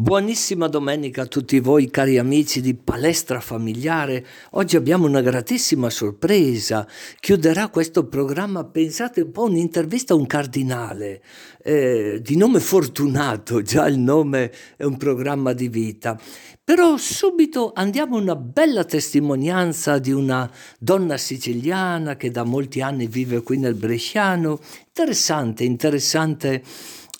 Buonissima 0.00 0.66
domenica 0.66 1.20
a 1.20 1.26
tutti 1.26 1.60
voi 1.60 1.90
cari 1.90 2.16
amici 2.16 2.62
di 2.62 2.74
Palestra 2.74 3.38
Familiare. 3.38 4.24
Oggi 4.52 4.76
abbiamo 4.76 5.06
una 5.06 5.20
gratissima 5.20 5.90
sorpresa. 5.90 6.88
Chiuderà 7.20 7.68
questo 7.68 8.06
programma, 8.06 8.64
pensate 8.64 9.20
un 9.20 9.30
po', 9.30 9.44
un'intervista 9.44 10.14
a 10.14 10.16
un 10.16 10.24
cardinale 10.24 11.20
eh, 11.62 12.18
di 12.22 12.34
nome 12.38 12.60
Fortunato, 12.60 13.60
già 13.60 13.86
il 13.88 13.98
nome 13.98 14.50
è 14.78 14.84
un 14.84 14.96
programma 14.96 15.52
di 15.52 15.68
vita. 15.68 16.18
Però 16.64 16.96
subito 16.96 17.72
andiamo 17.74 18.16
a 18.16 18.20
una 18.20 18.36
bella 18.36 18.84
testimonianza 18.84 19.98
di 19.98 20.12
una 20.12 20.50
donna 20.78 21.18
siciliana 21.18 22.16
che 22.16 22.30
da 22.30 22.44
molti 22.44 22.80
anni 22.80 23.06
vive 23.06 23.42
qui 23.42 23.58
nel 23.58 23.74
Bresciano. 23.74 24.60
Interessante, 24.86 25.64
interessante 25.64 26.62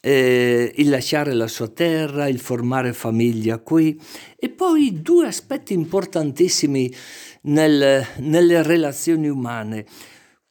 eh, 0.00 0.72
il 0.76 0.88
lasciare 0.88 1.34
la 1.34 1.46
sua 1.46 1.68
terra, 1.68 2.28
il 2.28 2.38
formare 2.40 2.92
famiglia 2.92 3.58
qui 3.58 4.00
e 4.36 4.48
poi 4.48 5.02
due 5.02 5.26
aspetti 5.26 5.74
importantissimi 5.74 6.92
nel, 7.42 8.04
nelle 8.18 8.62
relazioni 8.62 9.28
umane. 9.28 9.86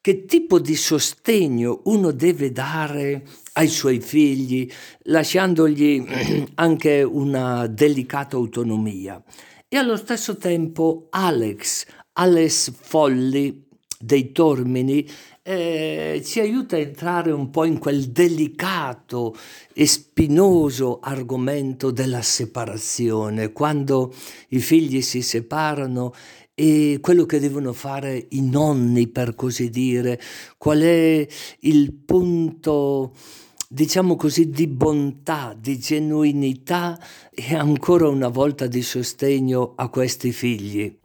Che 0.01 0.23
tipo 0.25 0.59
di 0.59 0.75
sostegno 0.75 1.81
uno 1.85 2.11
deve 2.11 2.53
dare 2.53 3.23
ai 3.53 3.67
suoi 3.67 3.99
figli, 3.99 4.69
lasciandogli 5.03 6.05
anche 6.55 7.03
una 7.03 7.67
delicata 7.67 8.37
autonomia. 8.37 9.21
E 9.67 9.77
allo 9.77 9.97
stesso 9.97 10.37
tempo 10.37 11.07
Alex, 11.09 11.85
Alex 12.13 12.71
Folli 12.71 13.67
dei 14.01 14.31
Tormini, 14.31 15.05
eh, 15.43 16.21
ci 16.23 16.39
aiuta 16.39 16.77
a 16.77 16.79
entrare 16.79 17.31
un 17.31 17.49
po' 17.49 17.65
in 17.65 17.79
quel 17.79 18.11
delicato 18.11 19.35
e 19.73 19.85
spinoso 19.85 20.99
argomento 21.01 21.91
della 21.91 22.21
separazione, 22.21 23.51
quando 23.51 24.13
i 24.49 24.59
figli 24.59 25.01
si 25.01 25.21
separano 25.21 26.13
e 26.53 26.99
quello 27.01 27.25
che 27.25 27.39
devono 27.39 27.73
fare 27.73 28.27
i 28.29 28.41
nonni, 28.41 29.07
per 29.07 29.35
così 29.35 29.69
dire, 29.69 30.19
qual 30.57 30.79
è 30.79 31.27
il 31.61 31.93
punto 31.93 33.13
diciamo 33.71 34.15
così, 34.15 34.49
di 34.49 34.65
bontà, 34.65 35.55
di 35.59 35.77
genuinità 35.77 36.99
e 37.29 37.53
ancora 37.53 38.07
una 38.07 38.29
volta 38.29 38.65
di 38.65 38.81
sostegno 38.81 39.73
a 39.75 39.89
questi 39.89 40.31
figli. 40.31 40.98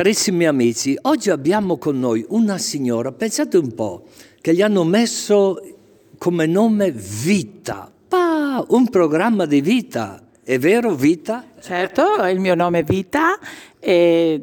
Carissimi 0.00 0.46
amici, 0.46 0.96
oggi 1.02 1.28
abbiamo 1.28 1.76
con 1.76 2.00
noi 2.00 2.24
una 2.30 2.56
signora, 2.56 3.12
pensate 3.12 3.58
un 3.58 3.74
po', 3.74 4.04
che 4.40 4.54
gli 4.54 4.62
hanno 4.62 4.82
messo 4.82 5.60
come 6.16 6.46
nome 6.46 6.90
Vita. 6.90 7.92
Pa, 8.08 8.64
un 8.70 8.88
programma 8.88 9.44
di 9.44 9.60
vita, 9.60 10.26
è 10.42 10.58
vero 10.58 10.94
Vita? 10.94 11.44
Certo, 11.60 12.02
il 12.32 12.40
mio 12.40 12.54
nome 12.54 12.78
è 12.78 12.82
Vita, 12.82 13.38
è 13.78 14.40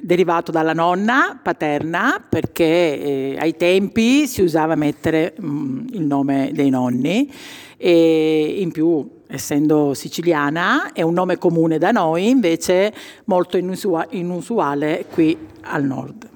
derivato 0.00 0.50
dalla 0.50 0.72
nonna 0.72 1.38
paterna 1.40 2.26
perché 2.28 2.64
eh, 2.64 3.36
ai 3.38 3.56
tempi 3.56 4.26
si 4.26 4.42
usava 4.42 4.74
mettere 4.74 5.34
mh, 5.38 5.46
mm, 5.46 5.86
il 5.92 6.02
nome 6.02 6.50
dei 6.52 6.70
nonni 6.70 7.32
e 7.76 8.56
in 8.58 8.72
più 8.72 9.17
essendo 9.28 9.94
siciliana, 9.94 10.92
è 10.92 11.02
un 11.02 11.12
nome 11.12 11.38
comune 11.38 11.78
da 11.78 11.90
noi, 11.90 12.28
invece 12.28 12.92
molto 13.26 13.56
inusuale 13.56 15.04
qui 15.10 15.36
al 15.62 15.84
nord. 15.84 16.28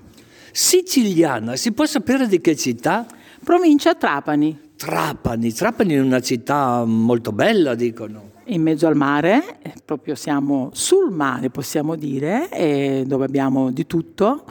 Siciliana, 0.52 1.56
si 1.56 1.72
può 1.72 1.86
sapere 1.86 2.28
di 2.28 2.40
che 2.40 2.54
città? 2.54 3.06
Provincia 3.42 3.94
Trapani. 3.94 4.70
Trapani, 4.76 5.52
Trapani 5.52 5.94
è 5.94 6.00
una 6.00 6.20
città 6.20 6.84
molto 6.84 7.32
bella, 7.32 7.74
dicono. 7.74 8.30
In 8.46 8.60
mezzo 8.60 8.86
al 8.86 8.96
mare, 8.96 9.60
proprio 9.84 10.14
siamo 10.14 10.70
sul 10.72 11.10
mare, 11.10 11.48
possiamo 11.48 11.94
dire, 11.94 13.04
dove 13.06 13.24
abbiamo 13.24 13.70
di 13.70 13.86
tutto 13.86 14.44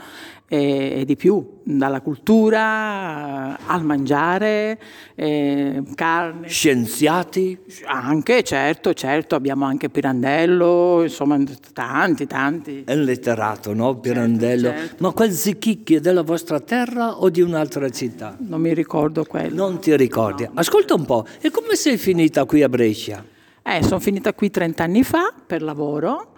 e, 0.52 1.00
e 1.00 1.04
di 1.06 1.16
più, 1.16 1.60
dalla 1.62 2.02
cultura 2.02 3.58
al 3.66 3.84
mangiare, 3.84 4.78
eh, 5.14 5.82
carne. 5.94 6.46
Scienziati? 6.46 7.58
Anche, 7.86 8.42
certo, 8.42 8.92
certo, 8.92 9.34
abbiamo 9.34 9.64
anche 9.64 9.88
Pirandello, 9.88 11.04
insomma 11.04 11.40
tanti, 11.72 12.26
tanti. 12.26 12.82
È 12.84 12.94
letterato, 12.94 13.72
no? 13.72 13.96
Pirandello. 13.96 14.68
Certo, 14.68 14.80
certo. 14.88 14.96
Ma 14.98 15.12
quel 15.12 15.30
Zichicchi 15.30 15.94
è 15.94 16.00
della 16.00 16.22
vostra 16.22 16.60
terra 16.60 17.16
o 17.22 17.30
di 17.30 17.40
un'altra 17.40 17.88
città? 17.88 18.36
Non 18.38 18.60
mi 18.60 18.74
ricordo 18.74 19.24
quello. 19.24 19.54
Non 19.54 19.80
ti 19.80 19.96
ricordi? 19.96 20.42
No. 20.44 20.50
Ascolta 20.56 20.92
un 20.92 21.06
po', 21.06 21.24
e 21.40 21.50
come 21.50 21.76
sei 21.76 21.96
finita 21.96 22.44
qui 22.44 22.62
a 22.62 22.68
Brescia? 22.68 23.31
Eh, 23.74 23.82
sono 23.82 24.00
finita 24.00 24.34
qui 24.34 24.50
30 24.50 24.82
anni 24.84 25.02
fa 25.02 25.32
per 25.46 25.62
lavoro 25.62 26.34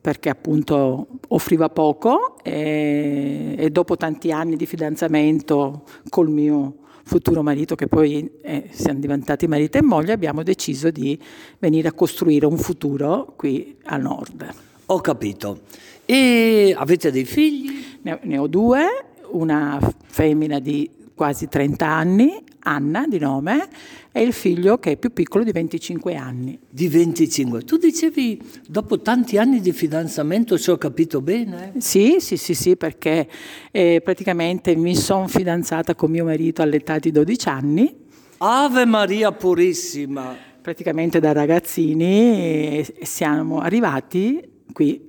perché 0.00 0.30
appunto 0.30 1.08
offriva 1.28 1.68
poco 1.68 2.38
e, 2.42 3.56
e, 3.58 3.68
dopo 3.68 3.98
tanti 3.98 4.32
anni 4.32 4.56
di 4.56 4.64
fidanzamento 4.64 5.82
col 6.08 6.30
mio 6.30 6.76
futuro 7.02 7.42
marito, 7.42 7.74
che 7.74 7.88
poi 7.88 8.30
eh, 8.40 8.70
siamo 8.70 9.00
diventati 9.00 9.46
marito 9.46 9.76
e 9.76 9.82
moglie, 9.82 10.12
abbiamo 10.12 10.42
deciso 10.42 10.90
di 10.90 11.18
venire 11.58 11.88
a 11.88 11.92
costruire 11.92 12.46
un 12.46 12.56
futuro 12.56 13.34
qui 13.36 13.76
al 13.84 14.00
nord. 14.00 14.48
Ho 14.86 15.00
capito. 15.02 15.60
E 16.06 16.74
avete 16.74 17.10
dei 17.10 17.26
figli? 17.26 17.98
Ne, 18.00 18.18
ne 18.22 18.38
ho 18.38 18.46
due, 18.46 18.86
una 19.32 19.78
femmina 20.06 20.58
di 20.58 20.88
quasi 21.18 21.48
30 21.48 21.84
anni, 21.84 22.44
Anna 22.60 23.06
di 23.08 23.18
nome, 23.18 23.68
e 24.12 24.22
il 24.22 24.32
figlio 24.32 24.78
che 24.78 24.92
è 24.92 24.96
più 24.96 25.12
piccolo 25.12 25.42
di 25.42 25.50
25 25.50 26.14
anni. 26.14 26.56
Di 26.70 26.86
25. 26.86 27.62
Tu 27.62 27.76
dicevi, 27.76 28.40
dopo 28.68 29.00
tanti 29.00 29.36
anni 29.36 29.60
di 29.60 29.72
fidanzamento, 29.72 30.56
se 30.56 30.70
ho 30.70 30.76
capito 30.76 31.20
bene? 31.20 31.72
Sì, 31.78 32.18
sì, 32.20 32.36
sì, 32.36 32.54
sì, 32.54 32.76
perché 32.76 33.28
eh, 33.72 34.00
praticamente 34.02 34.76
mi 34.76 34.94
sono 34.94 35.26
fidanzata 35.26 35.96
con 35.96 36.10
mio 36.12 36.24
marito 36.24 36.62
all'età 36.62 37.00
di 37.00 37.10
12 37.10 37.48
anni. 37.48 37.96
Ave 38.38 38.84
Maria 38.84 39.32
Purissima! 39.32 40.36
Praticamente 40.62 41.18
da 41.18 41.32
ragazzini 41.32 42.04
e 42.04 42.94
siamo 43.02 43.58
arrivati 43.58 44.56
qui 44.72 45.07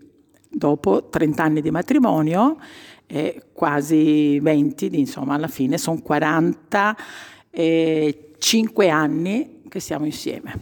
dopo 0.59 1.07
30 1.09 1.41
anni 1.41 1.61
di 1.61 1.71
matrimonio 1.71 2.57
e 3.07 3.45
quasi 3.53 4.39
20, 4.39 4.99
insomma 4.99 5.33
alla 5.33 5.47
fine 5.47 5.79
sono 5.79 5.99
45 6.03 8.89
anni 8.89 9.61
che 9.67 9.79
siamo 9.79 10.05
insieme. 10.05 10.53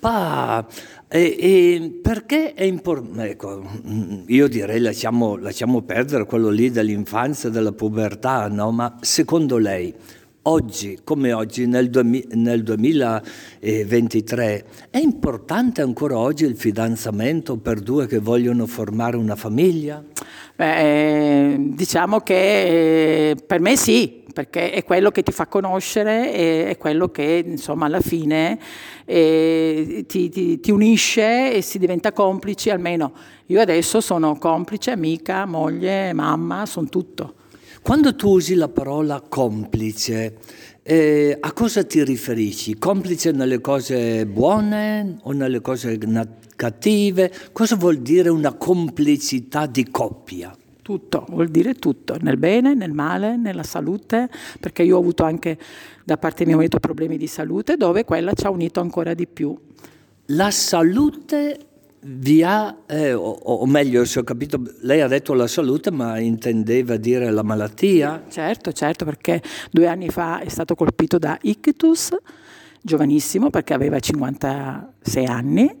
Pa, 0.00 0.66
e, 1.08 1.36
e 1.38 2.00
perché 2.02 2.54
è 2.54 2.64
importante? 2.64 3.30
Ecco, 3.30 3.62
io 4.26 4.48
direi 4.48 4.80
lasciamo, 4.80 5.36
lasciamo, 5.36 5.82
perdere 5.82 6.26
quello 6.26 6.48
lì 6.50 6.70
dell'infanzia, 6.70 7.48
della 7.48 7.72
pubertà, 7.72 8.48
no? 8.48 8.72
ma 8.72 8.98
secondo 9.00 9.56
lei 9.56 9.94
oggi, 10.44 11.00
come 11.04 11.32
oggi, 11.32 11.66
nel, 11.66 11.90
nel 12.32 12.62
2023, 12.62 14.64
è 14.90 14.98
importante 14.98 15.82
ancora 15.82 16.18
oggi 16.18 16.44
il 16.44 16.56
fidanzamento 16.56 17.56
per 17.56 17.80
due 17.80 18.06
che 18.06 18.18
vogliono 18.18 18.66
formare 18.66 19.16
una 19.16 19.36
famiglia? 19.36 20.02
Beh, 20.56 21.56
diciamo 21.58 22.20
che 22.20 23.30
eh, 23.30 23.34
per 23.34 23.60
me 23.60 23.76
sì, 23.76 24.22
perché 24.32 24.72
è 24.72 24.84
quello 24.84 25.10
che 25.10 25.22
ti 25.22 25.32
fa 25.32 25.46
conoscere, 25.46 26.68
è 26.68 26.76
quello 26.76 27.08
che 27.08 27.42
insomma 27.44 27.86
alla 27.86 28.00
fine 28.00 28.58
eh, 29.04 30.04
ti, 30.06 30.28
ti, 30.28 30.60
ti, 30.60 30.70
unisce 30.70 31.54
e 31.54 31.62
si 31.62 31.78
diventa 31.78 32.12
complici, 32.12 32.70
almeno 32.70 33.12
io 33.46 33.60
adesso 33.60 34.00
sono 34.00 34.36
complice, 34.36 34.90
amica, 34.90 35.46
moglie, 35.46 36.12
mamma, 36.12 36.66
sono 36.66 36.88
tutto. 36.88 37.34
Quando 37.84 38.14
tu 38.14 38.30
usi 38.30 38.54
la 38.54 38.68
parola 38.68 39.20
complice, 39.20 40.38
eh, 40.82 41.36
a 41.38 41.52
cosa 41.52 41.84
ti 41.84 42.02
riferisci? 42.02 42.78
Complice 42.78 43.30
nelle 43.30 43.60
cose 43.60 44.24
buone 44.24 45.18
o 45.20 45.32
nelle 45.32 45.60
cose 45.60 45.98
cattive? 46.56 47.30
Cosa 47.52 47.76
vuol 47.76 47.98
dire 47.98 48.30
una 48.30 48.54
complicità 48.54 49.66
di 49.66 49.90
coppia? 49.90 50.56
Tutto, 50.80 51.26
vuol 51.28 51.50
dire 51.50 51.74
tutto, 51.74 52.16
nel 52.22 52.38
bene, 52.38 52.72
nel 52.72 52.92
male, 52.92 53.36
nella 53.36 53.62
salute, 53.62 54.30
perché 54.58 54.82
io 54.82 54.96
ho 54.96 55.00
avuto 55.00 55.24
anche 55.24 55.58
da 56.06 56.16
parte 56.16 56.44
di 56.44 56.48
mio 56.48 56.56
marito 56.56 56.80
problemi 56.80 57.18
di 57.18 57.26
salute 57.26 57.76
dove 57.76 58.06
quella 58.06 58.32
ci 58.32 58.46
ha 58.46 58.50
unito 58.50 58.80
ancora 58.80 59.12
di 59.12 59.26
più. 59.26 59.54
La 60.28 60.50
salute 60.50 61.58
vi 62.06 62.42
ha, 62.42 62.76
eh, 62.86 63.12
o, 63.14 63.30
o, 63.30 63.66
meglio 63.66 64.04
se 64.04 64.18
ho 64.18 64.22
capito, 64.24 64.62
lei 64.80 65.00
ha 65.00 65.08
detto 65.08 65.32
la 65.32 65.46
salute 65.46 65.90
ma 65.90 66.18
intendeva 66.18 66.96
dire 66.96 67.30
la 67.30 67.42
malattia? 67.42 68.24
Certo, 68.28 68.72
certo, 68.72 69.04
perché 69.04 69.42
due 69.70 69.86
anni 69.86 70.10
fa 70.10 70.40
è 70.40 70.48
stato 70.48 70.74
colpito 70.74 71.18
da 71.18 71.38
ictus, 71.42 72.14
giovanissimo 72.82 73.48
perché 73.48 73.72
aveva 73.72 73.98
56 73.98 75.24
anni 75.24 75.74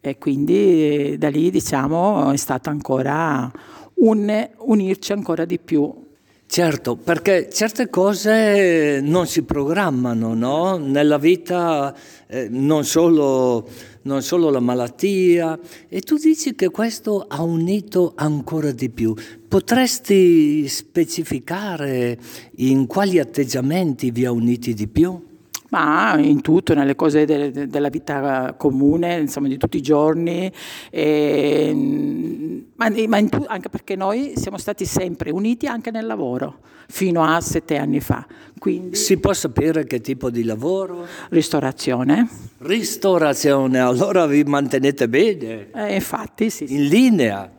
e 0.00 0.16
quindi 0.16 1.16
da 1.18 1.28
lì 1.28 1.50
diciamo 1.50 2.30
è 2.32 2.36
stato 2.38 2.70
ancora 2.70 3.50
un 3.96 4.48
unirci 4.56 5.12
ancora 5.12 5.44
di 5.44 5.58
più. 5.58 6.06
Certo, 6.50 6.96
perché 6.96 7.50
certe 7.52 7.90
cose 7.90 9.00
non 9.02 9.26
si 9.26 9.42
programmano, 9.42 10.32
no? 10.32 10.78
Nella 10.78 11.18
vita 11.18 11.94
eh, 12.26 12.48
non, 12.48 12.84
solo, 12.84 13.68
non 14.02 14.22
solo 14.22 14.50
la 14.50 14.60
malattia, 14.60 15.58
e 15.88 16.00
tu 16.00 16.16
dici 16.16 16.54
che 16.54 16.68
questo 16.70 17.24
ha 17.28 17.42
unito 17.42 18.12
ancora 18.16 18.72
di 18.72 18.90
più. 18.90 19.14
Potresti 19.48 20.66
specificare 20.68 22.18
in 22.56 22.86
quali 22.86 23.18
atteggiamenti 23.18 24.10
vi 24.10 24.24
ha 24.24 24.32
uniti 24.32 24.74
di 24.74 24.88
più? 24.88 25.27
Ma 25.70 26.18
in 26.18 26.40
tutto, 26.40 26.74
nelle 26.74 26.94
cose 26.94 27.24
de, 27.24 27.50
de, 27.50 27.66
della 27.66 27.88
vita 27.88 28.54
comune, 28.56 29.18
insomma 29.18 29.48
di 29.48 29.58
tutti 29.58 29.76
i 29.76 29.82
giorni, 29.82 30.50
e, 30.90 32.64
ma, 32.74 32.90
ma 33.06 33.28
tu, 33.28 33.44
anche 33.46 33.68
perché 33.68 33.96
noi 33.96 34.32
siamo 34.36 34.58
stati 34.58 34.84
sempre 34.84 35.30
uniti 35.30 35.66
anche 35.66 35.90
nel 35.90 36.06
lavoro, 36.06 36.60
fino 36.88 37.22
a 37.22 37.40
sette 37.40 37.76
anni 37.76 38.00
fa. 38.00 38.26
Quindi, 38.58 38.96
si 38.96 39.18
può 39.18 39.32
sapere 39.32 39.84
che 39.84 40.00
tipo 40.00 40.30
di 40.30 40.44
lavoro? 40.44 41.06
Ristorazione. 41.30 42.28
Ristorazione, 42.58 43.78
allora 43.78 44.26
vi 44.26 44.42
mantenete 44.44 45.08
bene? 45.08 45.70
Eh, 45.72 45.94
infatti, 45.94 46.48
sì, 46.50 46.66
sì. 46.66 46.74
In 46.74 46.86
linea? 46.86 47.50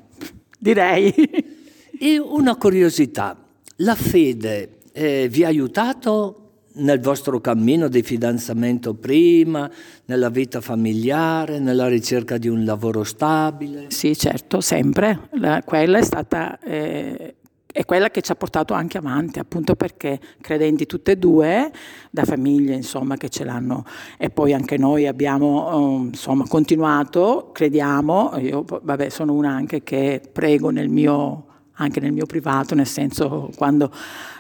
Direi. 0.58 1.14
e 2.00 2.18
una 2.18 2.56
curiosità, 2.56 3.38
la 3.78 3.96
fede 3.96 4.78
eh, 4.94 5.28
vi 5.30 5.44
ha 5.44 5.48
aiutato 5.48 6.49
nel 6.80 7.00
vostro 7.00 7.40
cammino 7.40 7.88
di 7.88 8.02
fidanzamento 8.02 8.94
prima, 8.94 9.70
nella 10.06 10.30
vita 10.30 10.62
familiare, 10.62 11.60
nella 11.60 11.88
ricerca 11.88 12.38
di 12.38 12.48
un 12.48 12.66
lavoro 12.66 13.04
stabile? 13.04 13.86
Sì, 13.90 14.16
certo, 14.16 14.62
sempre. 14.62 15.30
La, 15.32 15.62
quella 15.64 16.00
è 16.00 16.04
stata 16.04 16.60
eh, 16.60 17.36
è 17.72 17.86
quella 17.86 18.10
che 18.10 18.22
ci 18.22 18.32
ha 18.32 18.36
portato 18.36 18.74
anche 18.74 18.98
avanti, 18.98 19.38
appunto 19.38 19.76
perché 19.76 20.20
credenti 20.42 20.86
tutte 20.88 21.12
e 21.12 21.18
due, 21.18 21.72
da 22.10 22.26
famiglie 22.26 22.74
insomma 22.74 23.16
che 23.16 23.30
ce 23.30 23.44
l'hanno 23.44 23.86
e 24.18 24.32
poi 24.32 24.54
anche 24.54 24.78
noi 24.78 25.06
abbiamo 25.06 25.78
um, 25.78 26.06
insomma 26.08 26.46
continuato, 26.48 27.52
crediamo, 27.54 28.38
io 28.40 28.66
vabbè 28.68 29.10
sono 29.10 29.34
una 29.34 29.52
anche 29.52 29.84
che 29.84 30.20
prego 30.32 30.72
nel 30.72 30.90
mio 30.90 31.46
anche 31.80 32.00
nel 32.00 32.12
mio 32.12 32.26
privato, 32.26 32.76
nel 32.76 32.88
senso 32.88 33.52
quando 33.56 33.92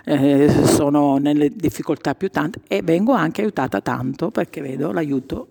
eh, 0.05 0.49
sono 0.65 1.17
nelle 1.17 1.49
difficoltà 1.49 2.15
più 2.15 2.29
tante 2.29 2.61
e 2.67 2.81
vengo 2.81 3.13
anche 3.13 3.41
aiutata 3.41 3.81
tanto 3.81 4.29
perché 4.31 4.61
vedo 4.61 4.91
l'aiuto. 4.91 5.47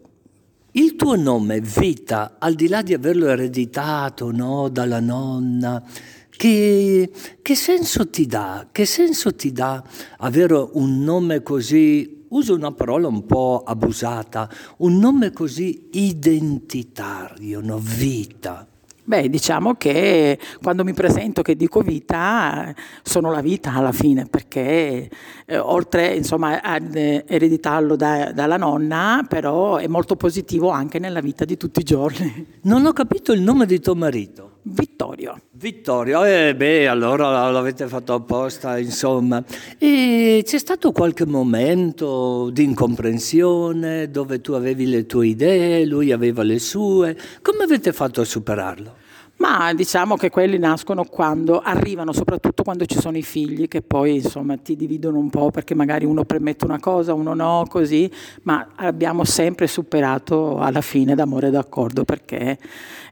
Il 0.73 0.97
tuo 0.97 1.17
nome, 1.17 1.61
Vita, 1.61 2.37
al 2.39 2.55
di 2.55 2.69
là 2.69 2.83
di 2.83 2.93
averlo 2.93 3.27
ereditato 3.27 4.31
no, 4.31 4.69
dalla 4.69 5.01
nonna, 5.01 5.83
che, 6.29 7.11
che 7.43 7.55
senso 7.55 8.09
ti 8.09 8.27
dà? 8.27 8.69
Che 8.71 8.85
senso 8.85 9.35
ti 9.35 9.51
dà 9.51 9.83
avere 10.19 10.69
un 10.75 11.03
nome 11.03 11.43
così 11.43 12.27
uso 12.29 12.55
una 12.55 12.73
parola 12.73 13.09
un 13.09 13.25
po' 13.25 13.63
abusata, 13.67 14.49
un 14.79 14.99
nome 14.99 15.33
così 15.33 15.89
identitario, 15.93 17.61
no? 17.61 17.79
vita. 17.79 18.68
Beh, 19.09 19.31
diciamo 19.31 19.73
che 19.77 20.39
quando 20.63 20.85
mi 20.85 20.93
presento 20.93 21.41
che 21.41 21.57
dico 21.57 21.81
vita, 21.81 22.75
sono 23.03 23.31
la 23.31 23.41
vita 23.41 23.73
alla 23.73 23.91
fine, 23.91 24.27
perché 24.27 25.09
eh, 25.47 25.57
oltre 25.57 26.15
insomma, 26.15 26.61
ad 26.61 26.95
ereditarlo 26.95 27.97
da, 27.97 28.33
dalla 28.33 28.59
nonna, 28.59 29.25
però 29.27 29.77
è 29.77 29.87
molto 29.87 30.15
positivo 30.15 30.69
anche 30.69 30.99
nella 30.99 31.21
vita 31.21 31.47
di 31.47 31.57
tutti 31.57 31.81
i 31.81 31.85
giorni. 31.85 32.59
Non 32.65 32.85
ho 32.85 32.93
capito 32.93 33.33
il 33.33 33.41
nome 33.41 33.65
di 33.65 33.81
tuo 33.81 33.95
marito. 33.95 34.57
Vittorio. 34.61 35.41
Vittorio, 35.53 36.25
eh 36.25 36.55
beh, 36.55 36.89
allora 36.89 37.51
l'avete 37.51 37.87
fatto 37.87 38.13
apposta, 38.13 38.77
insomma. 38.77 39.43
E 39.79 40.43
c'è 40.45 40.59
stato 40.59 40.93
qualche 40.93 41.25
momento 41.25 42.51
di 42.51 42.65
incomprensione 42.65 44.11
dove 44.11 44.43
tu 44.43 44.53
avevi 44.53 44.87
le 44.87 45.07
tue 45.07 45.29
idee, 45.29 45.87
lui 45.87 46.13
aveva 46.13 46.43
le 46.43 46.59
sue. 46.59 47.17
Come 47.41 47.65
avete 47.65 47.95
fatto 47.95 48.21
a 48.21 48.25
superarlo? 48.27 48.98
Ma 49.39 49.73
diciamo 49.73 50.17
che 50.17 50.31
quelli 50.31 50.59
nascono 50.59 51.05
quando 51.05 51.61
arrivano, 51.61 52.13
soprattutto 52.13 52.65
quando 52.65 52.87
ci 52.87 52.99
sono 52.99 53.17
i 53.17 53.23
figli, 53.23 53.69
che 53.69 53.83
poi 53.83 54.17
insomma 54.17 54.57
ti 54.57 54.75
dividono 54.75 55.19
un 55.19 55.31
po' 55.31 55.51
perché 55.53 55.77
magari 55.77 56.05
uno 56.05 56.25
permette 56.25 56.65
una 56.65 56.81
cosa, 56.81 57.15
uno 57.15 57.35
no, 57.35 57.65
così, 57.69 58.11
ma 58.43 58.71
abbiamo 58.75 59.23
sempre 59.25 59.69
superato 59.69 60.59
alla 60.59 60.81
fine 60.81 61.15
d'amore 61.15 61.49
e 61.49 61.51
d'accordo 61.51 62.03
perché 62.03 62.59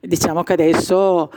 diciamo 0.00 0.42
che 0.42 0.54
adesso 0.54 1.30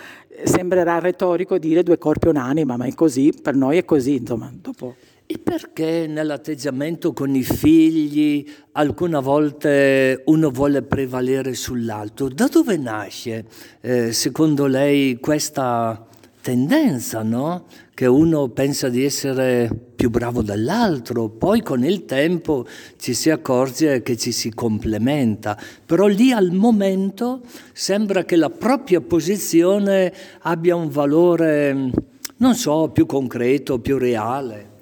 sembrerà 0.43 0.97
retorico 0.97 1.59
dire 1.59 1.83
due 1.83 1.99
corpi 1.99 2.25
e 2.27 2.29
un'anima, 2.31 2.75
ma 2.75 2.85
è 2.85 2.93
così, 2.95 3.31
per 3.39 3.53
noi 3.53 3.77
è 3.77 3.85
così, 3.85 4.15
insomma, 4.15 4.51
dopo. 4.51 4.95
E 5.31 5.37
perché 5.37 6.07
nell'atteggiamento 6.07 7.13
con 7.13 7.35
i 7.35 7.43
figli 7.43 8.43
alcune 8.71 9.21
volte 9.21 10.23
uno 10.25 10.49
vuole 10.49 10.81
prevalere 10.81 11.53
sull'altro? 11.53 12.29
Da 12.29 12.47
dove 12.47 12.77
nasce, 12.77 13.45
eh, 13.81 14.11
secondo 14.11 14.65
lei, 14.65 15.19
questa 15.19 16.03
tendenza, 16.41 17.21
no? 17.21 17.65
Che 17.93 18.07
uno 18.07 18.47
pensa 18.47 18.89
di 18.89 19.03
essere 19.05 19.69
più 19.95 20.09
bravo 20.09 20.41
dell'altro, 20.41 21.29
poi 21.29 21.61
con 21.61 21.83
il 21.83 22.05
tempo 22.05 22.65
ci 22.97 23.13
si 23.13 23.29
accorge 23.29 24.01
che 24.01 24.17
ci 24.17 24.31
si 24.31 24.51
complementa, 24.51 25.55
però 25.85 26.07
lì 26.07 26.31
al 26.31 26.49
momento 26.53 27.41
sembra 27.71 28.25
che 28.25 28.35
la 28.35 28.49
propria 28.49 28.99
posizione 28.99 30.11
abbia 30.39 30.75
un 30.75 30.89
valore, 30.89 31.91
non 32.37 32.55
so, 32.55 32.89
più 32.89 33.05
concreto, 33.05 33.77
più 33.77 33.99
reale. 33.99 34.77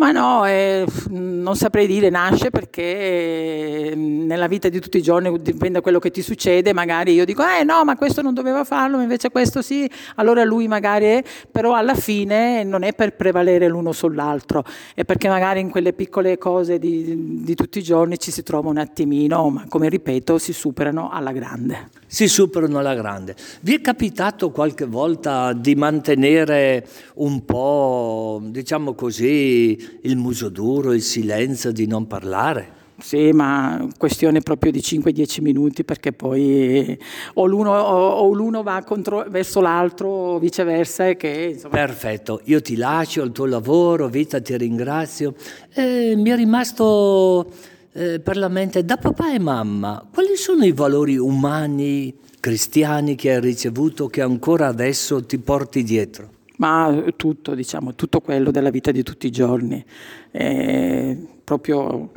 Ma 0.00 0.12
no, 0.12 0.46
eh, 0.46 0.86
non 1.10 1.56
saprei 1.56 1.86
dire, 1.86 2.08
nasce 2.08 2.48
perché 2.48 3.90
eh, 3.90 3.92
nella 3.94 4.46
vita 4.46 4.70
di 4.70 4.80
tutti 4.80 4.96
i 4.96 5.02
giorni 5.02 5.30
dipende 5.42 5.72
da 5.72 5.80
quello 5.82 5.98
che 5.98 6.10
ti 6.10 6.22
succede, 6.22 6.72
magari 6.72 7.12
io 7.12 7.26
dico, 7.26 7.42
eh 7.42 7.64
no, 7.64 7.84
ma 7.84 7.96
questo 7.96 8.22
non 8.22 8.32
doveva 8.32 8.64
farlo, 8.64 9.02
invece 9.02 9.28
questo 9.28 9.60
sì, 9.60 9.86
allora 10.14 10.42
lui 10.42 10.68
magari, 10.68 11.04
è, 11.04 11.24
però 11.50 11.74
alla 11.74 11.94
fine 11.94 12.64
non 12.64 12.82
è 12.82 12.94
per 12.94 13.14
prevalere 13.14 13.68
l'uno 13.68 13.92
sull'altro, 13.92 14.64
è 14.94 15.04
perché 15.04 15.28
magari 15.28 15.60
in 15.60 15.68
quelle 15.68 15.92
piccole 15.92 16.38
cose 16.38 16.78
di, 16.78 17.42
di 17.44 17.54
tutti 17.54 17.80
i 17.80 17.82
giorni 17.82 18.18
ci 18.18 18.30
si 18.30 18.42
trova 18.42 18.70
un 18.70 18.78
attimino, 18.78 19.50
ma 19.50 19.66
come 19.68 19.90
ripeto, 19.90 20.38
si 20.38 20.54
superano 20.54 21.10
alla 21.10 21.32
grande. 21.32 21.90
Si 22.06 22.26
superano 22.26 22.78
alla 22.78 22.94
grande. 22.94 23.36
Vi 23.60 23.74
è 23.74 23.80
capitato 23.82 24.50
qualche 24.50 24.86
volta 24.86 25.52
di 25.52 25.74
mantenere 25.74 26.86
un 27.16 27.44
po', 27.44 28.40
diciamo 28.42 28.94
così, 28.94 29.89
il 30.02 30.16
muso 30.16 30.48
duro, 30.48 30.92
il 30.92 31.02
silenzio 31.02 31.72
di 31.72 31.86
non 31.86 32.06
parlare? 32.06 32.78
Sì, 33.00 33.30
ma 33.32 33.88
questione 33.96 34.40
proprio 34.40 34.70
di 34.70 34.80
5-10 34.80 35.40
minuti 35.40 35.84
perché 35.84 36.12
poi 36.12 36.98
o 37.34 37.46
l'uno, 37.46 37.72
o 37.72 38.32
l'uno 38.32 38.62
va 38.62 38.82
contro, 38.84 39.24
verso 39.28 39.60
l'altro 39.60 40.08
o 40.08 40.38
viceversa. 40.38 41.14
Che, 41.14 41.52
insomma... 41.54 41.74
Perfetto, 41.74 42.40
io 42.44 42.60
ti 42.60 42.76
lascio 42.76 43.22
il 43.22 43.32
tuo 43.32 43.46
lavoro, 43.46 44.08
Vita 44.08 44.40
ti 44.40 44.56
ringrazio. 44.56 45.34
Eh, 45.72 46.14
mi 46.16 46.30
è 46.30 46.36
rimasto 46.36 47.50
eh, 47.92 48.20
per 48.20 48.36
la 48.36 48.48
mente 48.48 48.84
da 48.84 48.96
papà 48.96 49.32
e 49.32 49.38
mamma, 49.38 50.06
quali 50.12 50.36
sono 50.36 50.64
i 50.64 50.72
valori 50.72 51.16
umani, 51.16 52.14
cristiani 52.38 53.14
che 53.14 53.32
hai 53.32 53.40
ricevuto 53.40 54.06
che 54.08 54.20
ancora 54.20 54.66
adesso 54.66 55.24
ti 55.24 55.38
porti 55.38 55.82
dietro? 55.82 56.29
Ma 56.60 57.04
tutto, 57.16 57.54
diciamo, 57.54 57.94
tutto 57.94 58.20
quello 58.20 58.50
della 58.50 58.70
vita 58.70 58.90
di 58.90 59.02
tutti 59.02 59.26
i 59.26 59.30
giorni. 59.30 59.82
Eh, 60.30 61.16
proprio 61.42 62.12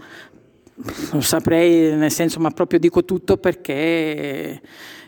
non 1.11 1.21
saprei, 1.21 1.95
nel 1.95 2.11
senso, 2.11 2.39
ma 2.39 2.51
proprio 2.51 2.77
dico 2.77 3.05
tutto 3.05 3.37
perché 3.37 4.61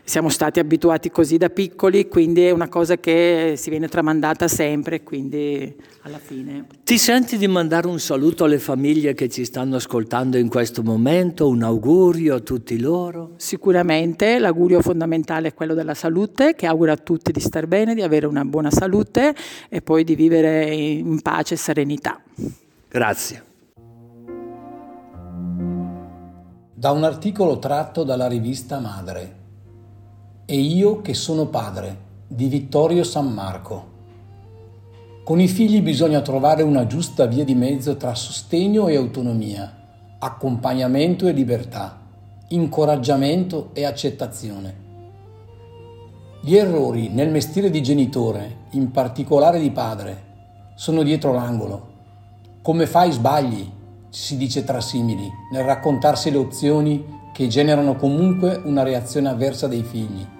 siamo 0.06 0.28
stati 0.28 0.60
abituati 0.60 1.10
così 1.10 1.36
da 1.36 1.50
piccoli, 1.50 2.06
quindi 2.06 2.44
è 2.44 2.52
una 2.52 2.68
cosa 2.68 2.96
che 2.96 3.54
si 3.56 3.70
viene 3.70 3.88
tramandata 3.88 4.46
sempre, 4.46 5.02
quindi 5.02 5.74
alla 6.02 6.20
fine. 6.20 6.64
Ti 6.84 6.96
senti 6.96 7.36
di 7.36 7.48
mandare 7.48 7.88
un 7.88 7.98
saluto 7.98 8.44
alle 8.44 8.60
famiglie 8.60 9.14
che 9.14 9.28
ci 9.28 9.44
stanno 9.44 9.74
ascoltando 9.74 10.36
in 10.38 10.48
questo 10.48 10.84
momento, 10.84 11.48
un 11.48 11.64
augurio 11.64 12.36
a 12.36 12.38
tutti 12.38 12.78
loro? 12.78 13.32
Sicuramente 13.36 14.38
l'augurio 14.38 14.80
fondamentale 14.80 15.48
è 15.48 15.54
quello 15.54 15.74
della 15.74 15.94
salute, 15.94 16.54
che 16.54 16.66
augura 16.66 16.92
a 16.92 16.96
tutti 16.96 17.32
di 17.32 17.40
star 17.40 17.66
bene, 17.66 17.92
di 17.92 18.02
avere 18.02 18.26
una 18.26 18.44
buona 18.44 18.70
salute 18.70 19.34
e 19.68 19.82
poi 19.82 20.04
di 20.04 20.14
vivere 20.14 20.72
in 20.72 21.20
pace 21.20 21.54
e 21.54 21.56
serenità. 21.56 22.20
Grazie. 22.88 23.42
Da 26.74 26.92
un 26.92 27.02
articolo 27.02 27.58
tratto 27.58 28.04
dalla 28.04 28.28
rivista 28.28 28.78
Madre 28.78 29.44
e 30.48 30.56
io 30.56 31.00
che 31.02 31.12
sono 31.12 31.46
padre 31.46 32.04
di 32.28 32.46
Vittorio 32.46 33.02
San 33.02 33.32
Marco. 33.32 33.94
Con 35.24 35.40
i 35.40 35.48
figli 35.48 35.82
bisogna 35.82 36.20
trovare 36.20 36.62
una 36.62 36.86
giusta 36.86 37.26
via 37.26 37.42
di 37.42 37.56
mezzo 37.56 37.96
tra 37.96 38.14
sostegno 38.14 38.86
e 38.86 38.94
autonomia, 38.94 39.74
accompagnamento 40.20 41.26
e 41.26 41.32
libertà, 41.32 42.00
incoraggiamento 42.50 43.70
e 43.72 43.84
accettazione. 43.84 44.84
Gli 46.42 46.54
errori 46.54 47.08
nel 47.08 47.30
mestiere 47.30 47.68
di 47.68 47.82
genitore, 47.82 48.66
in 48.70 48.92
particolare 48.92 49.58
di 49.58 49.72
padre, 49.72 50.22
sono 50.76 51.02
dietro 51.02 51.32
l'angolo. 51.32 51.94
Come 52.62 52.86
fai 52.86 53.10
sbagli, 53.10 53.68
si 54.10 54.36
dice 54.36 54.62
tra 54.62 54.80
simili, 54.80 55.28
nel 55.50 55.64
raccontarsi 55.64 56.30
le 56.30 56.38
opzioni 56.38 57.04
che 57.32 57.48
generano 57.48 57.96
comunque 57.96 58.60
una 58.62 58.84
reazione 58.84 59.28
avversa 59.28 59.66
dei 59.66 59.82
figli. 59.82 60.34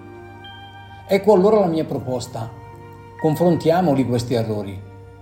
Ecco 1.09 1.31
allora 1.31 1.61
la 1.61 1.67
mia 1.67 1.85
proposta. 1.85 2.51
Confrontiamoli 3.21 4.05
questi 4.05 4.33
errori, 4.33 4.77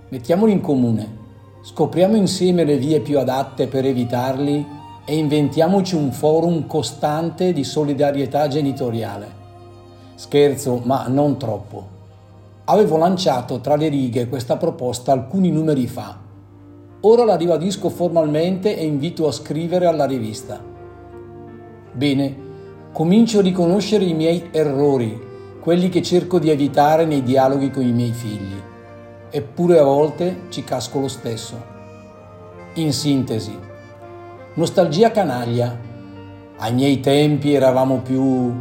mettiamoli 0.08 0.50
in 0.50 0.60
comune, 0.60 1.16
scopriamo 1.62 2.16
insieme 2.16 2.64
le 2.64 2.76
vie 2.76 2.98
più 2.98 3.20
adatte 3.20 3.68
per 3.68 3.84
evitarli 3.84 4.66
e 5.04 5.16
inventiamoci 5.16 5.94
un 5.94 6.10
forum 6.10 6.66
costante 6.66 7.52
di 7.52 7.62
solidarietà 7.62 8.48
genitoriale. 8.48 9.28
Scherzo, 10.16 10.80
ma 10.82 11.06
non 11.06 11.38
troppo. 11.38 11.86
Avevo 12.64 12.96
lanciato 12.96 13.60
tra 13.60 13.76
le 13.76 13.86
righe 13.86 14.28
questa 14.28 14.56
proposta 14.56 15.12
alcuni 15.12 15.52
numeri 15.52 15.86
fa. 15.86 16.18
Ora 17.02 17.24
la 17.24 17.36
ribadisco 17.36 17.90
formalmente 17.90 18.76
e 18.76 18.84
invito 18.84 19.28
a 19.28 19.32
scrivere 19.32 19.86
alla 19.86 20.04
rivista. 20.04 20.60
Bene, 21.92 22.36
comincio 22.90 23.38
a 23.38 23.42
riconoscere 23.42 24.04
i 24.04 24.14
miei 24.14 24.48
errori, 24.50 25.25
quelli 25.66 25.88
che 25.88 26.00
cerco 26.00 26.38
di 26.38 26.48
evitare 26.48 27.06
nei 27.06 27.24
dialoghi 27.24 27.72
con 27.72 27.82
i 27.82 27.90
miei 27.90 28.12
figli. 28.12 28.54
Eppure 29.28 29.80
a 29.80 29.82
volte 29.82 30.42
ci 30.48 30.62
casco 30.62 31.00
lo 31.00 31.08
stesso. 31.08 31.60
In 32.74 32.92
sintesi, 32.92 33.58
nostalgia 34.54 35.10
canaglia. 35.10 35.76
Ai 36.58 36.72
miei 36.72 37.00
tempi 37.00 37.52
eravamo 37.52 37.98
più 37.98 38.54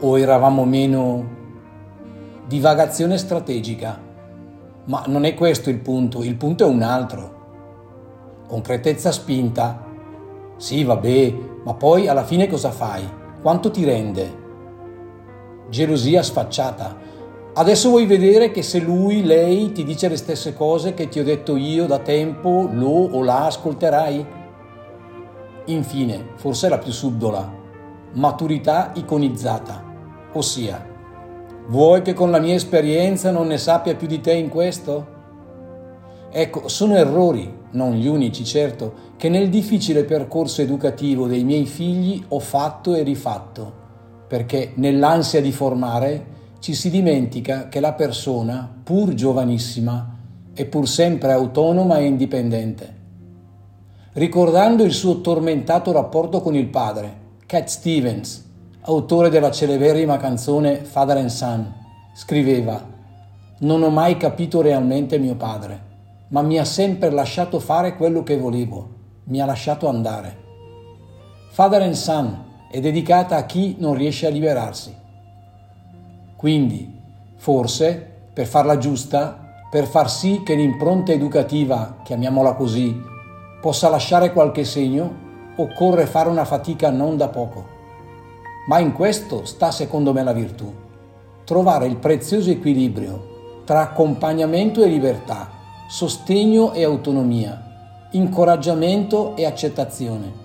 o 0.00 0.18
eravamo 0.18 0.64
meno 0.64 1.28
divagazione 2.46 3.18
strategica. 3.18 4.00
Ma 4.84 5.04
non 5.08 5.26
è 5.26 5.34
questo 5.34 5.68
il 5.68 5.80
punto, 5.80 6.22
il 6.22 6.36
punto 6.36 6.64
è 6.64 6.66
un 6.66 6.80
altro. 6.80 7.40
Concretezza 8.48 9.12
spinta. 9.12 9.84
Sì, 10.56 10.82
vabbè, 10.82 11.34
ma 11.62 11.74
poi 11.74 12.08
alla 12.08 12.24
fine 12.24 12.46
cosa 12.46 12.70
fai? 12.70 13.06
Quanto 13.42 13.70
ti 13.70 13.84
rende? 13.84 14.40
Gelosia 15.72 16.22
sfacciata. 16.22 16.94
Adesso 17.54 17.88
vuoi 17.88 18.04
vedere 18.04 18.50
che 18.50 18.60
se 18.60 18.78
lui, 18.78 19.24
lei 19.24 19.72
ti 19.72 19.84
dice 19.84 20.06
le 20.06 20.18
stesse 20.18 20.52
cose 20.52 20.92
che 20.92 21.08
ti 21.08 21.18
ho 21.18 21.24
detto 21.24 21.56
io 21.56 21.86
da 21.86 21.98
tempo, 21.98 22.68
lo 22.70 23.08
o 23.10 23.22
la 23.22 23.46
ascolterai? 23.46 24.26
Infine, 25.64 26.26
forse 26.34 26.68
la 26.68 26.76
più 26.76 26.92
subdola, 26.92 27.50
maturità 28.12 28.90
iconizzata, 28.96 29.82
ossia 30.34 30.90
Vuoi 31.68 32.02
che 32.02 32.12
con 32.12 32.30
la 32.30 32.38
mia 32.38 32.54
esperienza 32.54 33.30
non 33.30 33.46
ne 33.46 33.56
sappia 33.56 33.94
più 33.94 34.06
di 34.06 34.20
te 34.20 34.34
in 34.34 34.50
questo? 34.50 35.06
Ecco, 36.30 36.68
sono 36.68 36.96
errori, 36.96 37.50
non 37.70 37.94
gli 37.94 38.06
unici 38.06 38.44
certo, 38.44 38.92
che 39.16 39.30
nel 39.30 39.48
difficile 39.48 40.04
percorso 40.04 40.60
educativo 40.60 41.26
dei 41.26 41.44
miei 41.44 41.64
figli 41.64 42.22
ho 42.28 42.40
fatto 42.40 42.94
e 42.94 43.02
rifatto, 43.02 43.81
perché 44.32 44.72
nell'ansia 44.76 45.42
di 45.42 45.52
formare 45.52 46.24
ci 46.60 46.72
si 46.72 46.88
dimentica 46.88 47.68
che 47.68 47.80
la 47.80 47.92
persona, 47.92 48.66
pur 48.82 49.12
giovanissima, 49.12 50.16
è 50.54 50.64
pur 50.64 50.88
sempre 50.88 51.32
autonoma 51.32 51.98
e 51.98 52.06
indipendente. 52.06 52.96
Ricordando 54.14 54.84
il 54.84 54.92
suo 54.92 55.20
tormentato 55.20 55.92
rapporto 55.92 56.40
con 56.40 56.54
il 56.54 56.68
padre, 56.68 57.14
Cat 57.44 57.66
Stevens, 57.66 58.42
autore 58.84 59.28
della 59.28 59.50
celeberrima 59.50 60.16
canzone 60.16 60.76
Father 60.76 61.18
and 61.18 61.28
Son, 61.28 61.70
scriveva 62.14 62.82
Non 63.58 63.82
ho 63.82 63.90
mai 63.90 64.16
capito 64.16 64.62
realmente 64.62 65.18
mio 65.18 65.34
padre, 65.34 65.80
ma 66.28 66.40
mi 66.40 66.58
ha 66.58 66.64
sempre 66.64 67.10
lasciato 67.10 67.60
fare 67.60 67.96
quello 67.96 68.22
che 68.22 68.38
volevo, 68.38 68.88
mi 69.24 69.42
ha 69.42 69.44
lasciato 69.44 69.88
andare. 69.88 70.38
Father 71.50 71.82
and 71.82 71.92
Son 71.92 72.50
è 72.72 72.80
dedicata 72.80 73.36
a 73.36 73.44
chi 73.44 73.76
non 73.80 73.92
riesce 73.92 74.26
a 74.26 74.30
liberarsi. 74.30 74.96
Quindi, 76.36 76.90
forse, 77.36 78.08
per 78.32 78.46
farla 78.46 78.78
giusta, 78.78 79.66
per 79.70 79.84
far 79.84 80.10
sì 80.10 80.40
che 80.42 80.54
l'impronta 80.54 81.12
educativa, 81.12 81.98
chiamiamola 82.02 82.54
così, 82.54 82.98
possa 83.60 83.90
lasciare 83.90 84.32
qualche 84.32 84.64
segno, 84.64 85.52
occorre 85.56 86.06
fare 86.06 86.30
una 86.30 86.46
fatica 86.46 86.88
non 86.88 87.18
da 87.18 87.28
poco. 87.28 87.66
Ma 88.68 88.78
in 88.78 88.94
questo 88.94 89.44
sta 89.44 89.70
secondo 89.70 90.14
me 90.14 90.22
la 90.22 90.32
virtù. 90.32 90.72
Trovare 91.44 91.84
il 91.86 91.96
prezioso 91.96 92.50
equilibrio 92.50 93.60
tra 93.66 93.82
accompagnamento 93.82 94.82
e 94.82 94.86
libertà, 94.86 95.50
sostegno 95.90 96.72
e 96.72 96.84
autonomia, 96.84 98.08
incoraggiamento 98.12 99.36
e 99.36 99.44
accettazione. 99.44 100.41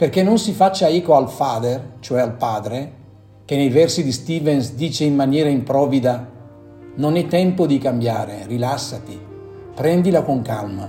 Perché 0.00 0.22
non 0.22 0.38
si 0.38 0.52
faccia 0.52 0.88
eco 0.88 1.14
al 1.14 1.28
father, 1.28 1.96
cioè 2.00 2.22
al 2.22 2.32
padre, 2.32 2.92
che 3.44 3.54
nei 3.56 3.68
versi 3.68 4.02
di 4.02 4.12
Stevens 4.12 4.72
dice 4.72 5.04
in 5.04 5.14
maniera 5.14 5.50
improvvida 5.50 6.26
non 6.94 7.16
è 7.16 7.26
tempo 7.26 7.66
di 7.66 7.76
cambiare, 7.76 8.46
rilassati, 8.46 9.20
prendila 9.74 10.22
con 10.22 10.40
calma, 10.40 10.88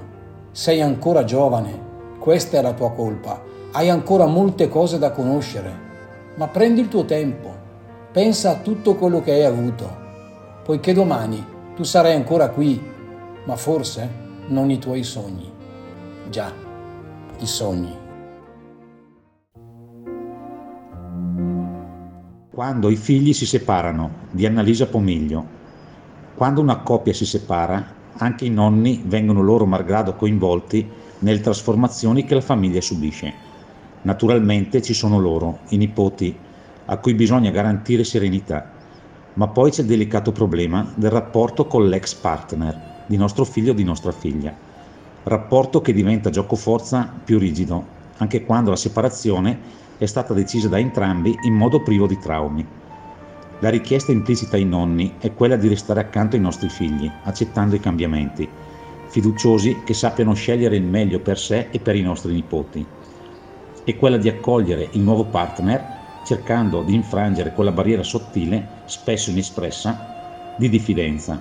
sei 0.52 0.80
ancora 0.80 1.26
giovane, 1.26 1.90
questa 2.20 2.60
è 2.60 2.62
la 2.62 2.72
tua 2.72 2.92
colpa, 2.92 3.42
hai 3.74 3.90
ancora 3.90 4.28
molte 4.28 4.70
cose 4.70 4.98
da 4.98 5.12
conoscere 5.12 5.90
ma 6.36 6.48
prendi 6.48 6.80
il 6.80 6.88
tuo 6.88 7.04
tempo, 7.04 7.54
pensa 8.14 8.52
a 8.52 8.56
tutto 8.60 8.96
quello 8.96 9.22
che 9.22 9.34
hai 9.34 9.44
avuto, 9.44 9.94
poiché 10.64 10.94
domani 10.94 11.46
tu 11.76 11.84
sarai 11.84 12.16
ancora 12.16 12.48
qui, 12.50 12.82
ma 13.44 13.58
forse 13.58 14.10
non 14.48 14.72
i 14.72 14.80
tuoi 14.80 15.04
sogni. 15.04 15.52
Già, 16.30 16.54
i 17.40 17.46
sogni. 17.46 18.01
Quando 22.62 22.92
i 22.92 22.96
figli 22.96 23.34
si 23.34 23.48
separano, 23.48 24.28
di 24.30 24.46
Annalisa 24.46 24.86
Pomiglio. 24.86 25.44
Quando 26.36 26.62
una 26.62 26.78
coppia 26.78 27.12
si 27.12 27.26
separa, 27.26 27.84
anche 28.18 28.46
i 28.46 28.52
nonni 28.52 29.02
vengono 29.04 29.42
loro 29.42 29.66
malgrado 29.66 30.14
coinvolti 30.14 30.88
nelle 31.22 31.40
trasformazioni 31.40 32.24
che 32.24 32.36
la 32.36 32.42
famiglia 32.42 32.80
subisce. 32.80 33.34
Naturalmente 34.04 34.84
ci 34.84 34.94
sono 34.94 35.18
loro, 35.18 35.62
i 35.70 35.78
nipoti, 35.78 36.38
a 36.86 36.98
cui 36.98 37.16
bisogna 37.16 37.50
garantire 37.50 38.04
serenità. 38.04 38.70
Ma 39.34 39.48
poi 39.48 39.72
c'è 39.72 39.82
il 39.82 39.88
delicato 39.88 40.32
problema 40.32 40.88
del 40.94 41.10
rapporto 41.10 41.66
con 41.66 41.90
l'ex 41.90 42.14
partner 42.14 42.80
di 43.08 43.18
nostro 43.18 43.44
figlio 43.44 43.72
o 43.72 43.76
di 43.76 43.84
nostra 43.84 44.12
figlia. 44.12 44.54
Rapporto 45.24 45.82
che 45.82 45.94
diventa 45.94 46.30
gioco 46.30 46.56
forza 46.56 47.12
più 47.26 47.40
rigido, 47.40 47.84
anche 48.18 48.46
quando 48.46 48.70
la 48.70 48.76
separazione 48.76 49.81
è 50.02 50.08
stata 50.08 50.34
decisa 50.34 50.68
da 50.68 50.80
entrambi 50.80 51.38
in 51.44 51.54
modo 51.54 51.84
privo 51.84 52.08
di 52.08 52.18
traumi. 52.18 52.66
La 53.60 53.70
richiesta 53.70 54.12
implicita 54.12 54.56
ai 54.56 54.66
nonni 54.66 55.14
è 55.20 55.32
quella 55.36 55.58
di 55.58 55.68
restare 55.68 56.00
accanto 56.00 56.36
ai 56.36 56.42
nostri 56.42 56.70
figli, 56.70 57.08
accettando 57.26 57.76
i 57.76 57.80
cambiamenti, 57.80 58.50
fiduciosi 59.10 59.84
che 59.86 59.94
sappiano 59.94 60.34
scegliere 60.34 60.76
il 60.76 60.86
meglio 60.86 61.20
per 61.20 61.38
sé 61.38 61.68
e 61.70 61.78
per 61.78 61.96
i 61.96 62.02
nostri 62.02 62.34
nipoti 62.34 62.84
è 63.84 63.96
quella 63.96 64.18
di 64.18 64.30
accogliere 64.30 64.90
il 64.92 65.02
nuovo 65.02 65.26
partner 65.26 66.00
cercando 66.24 66.82
di 66.82 66.94
infrangere 66.94 67.52
quella 67.52 67.72
barriera 67.72 68.04
sottile, 68.04 68.68
spesso 68.86 69.32
inespressa, 69.32 70.54
di 70.56 70.70
diffidenza. 70.70 71.40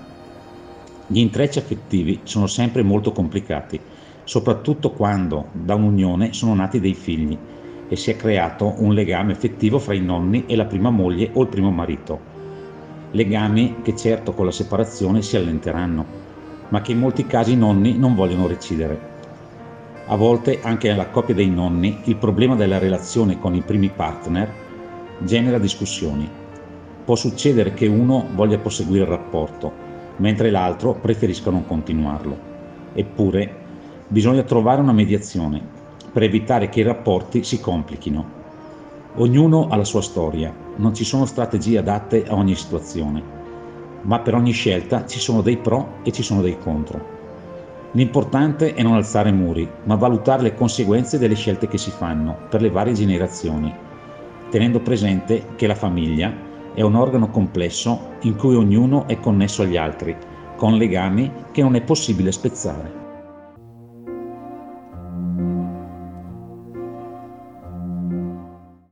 Gli 1.06 1.18
intrecci 1.18 1.58
affettivi 1.58 2.20
sono 2.24 2.46
sempre 2.46 2.82
molto 2.82 3.12
complicati, 3.12 3.80
soprattutto 4.24 4.90
quando 4.92 5.48
da 5.52 5.74
un'unione 5.74 6.32
sono 6.32 6.54
nati 6.54 6.80
dei 6.80 6.94
figli 6.94 7.38
e 7.92 7.97
si 7.97 8.12
è 8.12 8.16
creato 8.16 8.73
un 8.78 8.94
legame 8.94 9.32
affettivo 9.32 9.80
fra 9.80 9.94
i 9.94 10.00
nonni 10.00 10.44
e 10.47 10.54
la 10.54 10.64
prima 10.64 10.90
moglie 10.90 11.28
o 11.32 11.42
il 11.42 11.49
primo 11.49 11.73
marito. 11.73 12.20
Legami 13.11 13.78
che 13.82 13.97
certo 13.97 14.32
con 14.32 14.44
la 14.44 14.52
separazione 14.52 15.23
si 15.23 15.37
allenteranno, 15.37 16.06
ma 16.68 16.82
che 16.82 16.92
in 16.92 17.00
molti 17.00 17.26
casi 17.26 17.54
i 17.54 17.56
nonni 17.56 17.99
non 17.99 18.14
vogliono 18.14 18.47
recidere. 18.47 19.09
A 20.06 20.14
volte 20.14 20.61
anche 20.62 20.88
nella 20.88 21.09
coppia 21.09 21.35
dei 21.35 21.50
nonni 21.50 22.02
il 22.04 22.14
problema 22.14 22.54
della 22.54 22.78
relazione 22.78 23.40
con 23.40 23.56
i 23.56 23.62
primi 23.62 23.88
partner 23.88 24.49
genera 25.18 25.59
discussioni. 25.59 26.30
Può 27.04 27.16
succedere 27.16 27.75
che 27.75 27.88
uno 27.88 28.25
voglia 28.37 28.59
proseguire 28.59 29.02
il 29.02 29.11
rapporto, 29.11 29.73
mentre 30.18 30.52
l'altro 30.52 30.94
preferisca 30.94 31.50
non 31.50 31.66
continuarlo. 31.66 32.38
Eppure 32.92 33.52
bisogna 34.06 34.44
trovare 34.44 34.80
una 34.80 34.92
mediazione 34.92 35.78
per 36.12 36.22
evitare 36.22 36.68
che 36.68 36.80
i 36.80 36.84
rapporti 36.84 37.44
si 37.44 37.60
complichino. 37.60 38.38
Ognuno 39.16 39.68
ha 39.68 39.76
la 39.76 39.84
sua 39.84 40.02
storia, 40.02 40.54
non 40.76 40.94
ci 40.94 41.04
sono 41.04 41.24
strategie 41.24 41.78
adatte 41.78 42.24
a 42.26 42.34
ogni 42.34 42.54
situazione, 42.54 43.22
ma 44.02 44.20
per 44.20 44.34
ogni 44.34 44.52
scelta 44.52 45.06
ci 45.06 45.18
sono 45.18 45.42
dei 45.42 45.56
pro 45.56 45.98
e 46.02 46.12
ci 46.12 46.22
sono 46.22 46.40
dei 46.40 46.58
contro. 46.58 47.18
L'importante 47.92 48.74
è 48.74 48.82
non 48.82 48.94
alzare 48.94 49.32
muri, 49.32 49.68
ma 49.84 49.96
valutare 49.96 50.42
le 50.42 50.54
conseguenze 50.54 51.18
delle 51.18 51.34
scelte 51.34 51.66
che 51.66 51.76
si 51.76 51.90
fanno 51.90 52.36
per 52.48 52.62
le 52.62 52.70
varie 52.70 52.92
generazioni, 52.92 53.74
tenendo 54.48 54.80
presente 54.80 55.48
che 55.56 55.66
la 55.66 55.74
famiglia 55.74 56.32
è 56.72 56.82
un 56.82 56.94
organo 56.94 57.30
complesso 57.30 58.12
in 58.20 58.36
cui 58.36 58.54
ognuno 58.54 59.08
è 59.08 59.18
connesso 59.18 59.62
agli 59.62 59.76
altri, 59.76 60.16
con 60.56 60.76
legami 60.76 61.32
che 61.50 61.62
non 61.62 61.74
è 61.74 61.82
possibile 61.82 62.30
spezzare. 62.30 63.00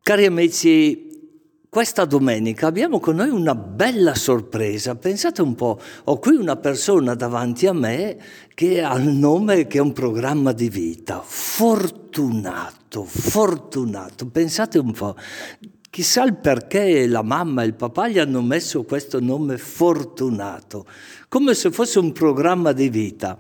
Cari 0.09 0.25
amici, 0.25 1.07
questa 1.69 2.07
domenica 2.07 2.67
abbiamo 2.67 2.99
con 2.99 3.17
noi 3.17 3.29
una 3.29 3.55
bella 3.55 4.15
sorpresa. 4.15 4.95
Pensate 4.95 5.43
un 5.43 5.55
po', 5.55 5.79
ho 6.05 6.19
qui 6.19 6.35
una 6.35 6.57
persona 6.57 7.15
davanti 7.15 7.67
a 7.67 7.75
me 7.75 8.17
che 8.55 8.83
ha 8.83 8.97
il 8.97 9.11
nome 9.11 9.67
che 9.67 9.77
è 9.77 9.81
un 9.83 9.93
programma 9.93 10.53
di 10.53 10.71
vita. 10.71 11.21
Fortunato, 11.23 13.05
fortunato. 13.05 14.27
Pensate 14.29 14.79
un 14.79 14.93
po'. 14.93 15.15
Chissà 15.91 16.25
il 16.25 16.37
perché 16.37 17.07
la 17.07 17.23
mamma 17.23 17.63
e 17.63 17.67
il 17.67 17.75
papà 17.75 18.09
gli 18.09 18.19
hanno 18.19 18.41
messo 18.41 18.85
questo 18.85 19.21
nome 19.21 19.59
fortunato, 19.59 20.87
come 21.29 21.53
se 21.53 21.71
fosse 21.71 21.99
un 21.99 22.13
programma 22.13 22.73
di 22.73 22.89
vita. 22.89 23.37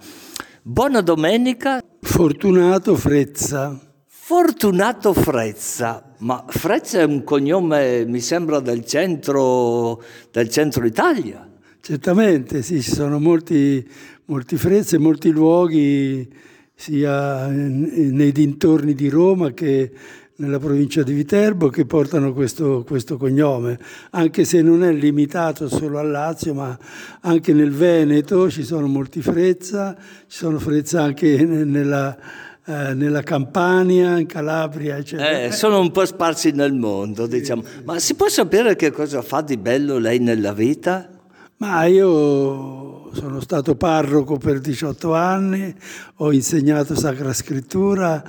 Buona 0.60 1.00
domenica. 1.00 1.82
Fortunato 2.02 2.94
Frezza. 2.94 3.87
Fortunato 4.28 5.14
Frezza, 5.14 6.12
ma 6.18 6.44
Frezza 6.46 6.98
è 6.98 7.04
un 7.04 7.24
cognome, 7.24 8.04
mi 8.04 8.20
sembra, 8.20 8.60
del 8.60 8.84
centro, 8.84 10.02
del 10.30 10.50
centro 10.50 10.84
Italia. 10.84 11.48
Certamente, 11.80 12.60
sì, 12.60 12.82
ci 12.82 12.90
sono 12.90 13.18
molti, 13.18 13.82
molti 14.26 14.58
Frezza 14.58 14.96
e 14.96 14.98
molti 14.98 15.30
luoghi, 15.30 16.30
sia 16.74 17.46
nei 17.46 18.30
dintorni 18.30 18.92
di 18.92 19.08
Roma 19.08 19.52
che 19.52 19.92
nella 20.36 20.58
provincia 20.58 21.02
di 21.02 21.14
Viterbo 21.14 21.70
che 21.70 21.86
portano 21.86 22.34
questo, 22.34 22.84
questo, 22.86 23.16
cognome, 23.16 23.78
anche 24.10 24.44
se 24.44 24.60
non 24.60 24.84
è 24.84 24.92
limitato 24.92 25.70
solo 25.70 25.98
al 25.98 26.10
Lazio, 26.10 26.52
ma 26.52 26.78
anche 27.22 27.54
nel 27.54 27.72
Veneto 27.72 28.50
ci 28.50 28.62
sono 28.62 28.88
molti 28.88 29.22
Frezza, 29.22 29.96
ci 30.26 30.36
sono 30.36 30.58
Frezza 30.58 31.02
anche 31.02 31.42
nella 31.46 32.46
eh, 32.68 32.92
nella 32.92 33.22
Campania, 33.22 34.18
in 34.18 34.26
Calabria, 34.26 34.98
eccetera. 34.98 35.44
Eh, 35.44 35.52
sono 35.52 35.80
un 35.80 35.90
po' 35.90 36.04
sparsi 36.04 36.50
nel 36.50 36.74
mondo, 36.74 37.26
diciamo. 37.26 37.62
Ma 37.84 37.98
si 37.98 38.14
può 38.14 38.28
sapere 38.28 38.76
che 38.76 38.90
cosa 38.90 39.22
fa 39.22 39.40
di 39.40 39.56
bello 39.56 39.96
lei 39.96 40.18
nella 40.18 40.52
vita? 40.52 41.08
Ma 41.56 41.86
io 41.86 43.10
sono 43.14 43.40
stato 43.40 43.74
parroco 43.74 44.36
per 44.36 44.60
18 44.60 45.14
anni, 45.14 45.74
ho 46.16 46.30
insegnato 46.30 46.94
Sacra 46.94 47.32
Scrittura 47.32 48.22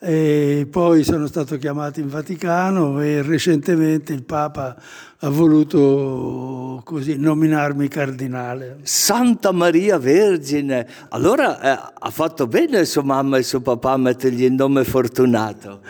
e 0.00 0.68
poi 0.70 1.02
sono 1.02 1.26
stato 1.26 1.58
chiamato 1.58 1.98
in 1.98 2.08
Vaticano 2.08 3.00
e 3.00 3.20
recentemente 3.20 4.12
il 4.12 4.22
Papa 4.22 4.80
ha 5.18 5.28
voluto 5.28 6.80
così 6.84 7.16
nominarmi 7.16 7.88
cardinale. 7.88 8.78
Santa 8.82 9.50
Maria 9.50 9.98
Vergine! 9.98 10.86
Allora 11.08 11.60
eh, 11.60 11.92
ha 11.98 12.10
fatto 12.10 12.46
bene 12.46 12.84
sua 12.84 13.02
mamma 13.02 13.38
e 13.38 13.42
suo 13.42 13.60
papà 13.60 13.92
a 13.92 13.96
mettergli 13.96 14.44
il 14.44 14.52
nome 14.52 14.84
fortunato. 14.84 15.80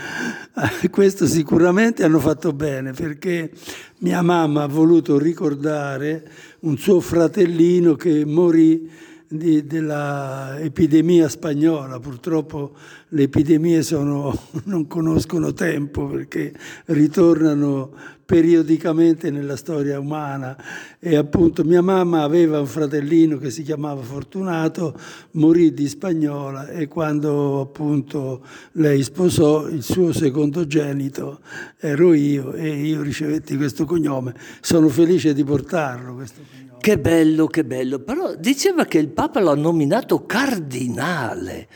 Questo 0.90 1.26
sicuramente 1.26 2.02
hanno 2.02 2.18
fatto 2.18 2.54
bene 2.54 2.92
perché 2.92 3.50
mia 3.98 4.22
mamma 4.22 4.62
ha 4.62 4.68
voluto 4.68 5.18
ricordare 5.18 6.30
un 6.60 6.78
suo 6.78 7.00
fratellino 7.00 7.94
che 7.94 8.24
morì 8.24 8.90
dell'epidemia 9.28 11.28
spagnola. 11.28 12.00
Purtroppo 12.00 12.75
le 13.08 13.25
epidemie 13.25 13.82
sono, 13.82 14.35
non 14.64 14.87
conoscono 14.87 15.52
tempo 15.52 16.06
perché 16.06 16.54
ritornano 16.87 18.16
periodicamente 18.28 19.30
nella 19.30 19.56
storia 19.56 19.99
umana 19.99 20.54
e 20.99 21.16
appunto 21.16 21.64
mia 21.64 21.80
mamma 21.80 22.25
aveva 22.25 22.61
un 22.61 22.66
fratellino 22.66 23.38
che 23.38 23.49
si 23.49 23.62
chiamava 23.62 24.02
Fortunato, 24.02 24.94
morì 25.30 25.73
di 25.73 25.88
spagnola 25.88 26.68
e 26.68 26.88
quando 26.88 27.62
appunto 27.62 28.44
lei 28.73 29.02
sposò 29.02 29.66
il 29.68 29.82
suo 29.82 30.12
secondogenito 30.12 31.40
ero 31.78 32.12
io 32.12 32.52
e 32.52 32.68
io 32.68 33.00
ricevetti 33.00 33.56
questo 33.56 33.87
cognome. 33.87 34.34
Sono 34.60 34.91
felice 34.91 35.32
di 35.32 35.43
portarlo 35.43 36.12
questo 36.12 36.43
cognome. 36.47 36.80
Che 36.82 36.99
bello, 36.99 37.47
che 37.47 37.64
bello. 37.64 37.99
Però 38.00 38.34
diceva 38.34 38.84
che 38.84 38.99
il 38.99 39.08
Papa 39.08 39.41
l'ha 39.41 39.54
nominato 39.54 40.26
cardinale. 40.26 41.67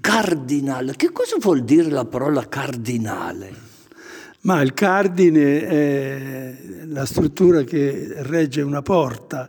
Cardinale. 0.00 0.96
Che 0.96 1.12
cosa 1.12 1.36
vuol 1.38 1.62
dire 1.62 1.88
la 1.88 2.04
parola 2.04 2.48
cardinale? 2.48 3.69
Ma 4.42 4.62
il 4.62 4.72
cardine 4.72 5.66
è 5.66 6.56
la 6.86 7.04
struttura 7.04 7.62
che 7.62 8.14
regge 8.22 8.62
una 8.62 8.80
porta, 8.80 9.46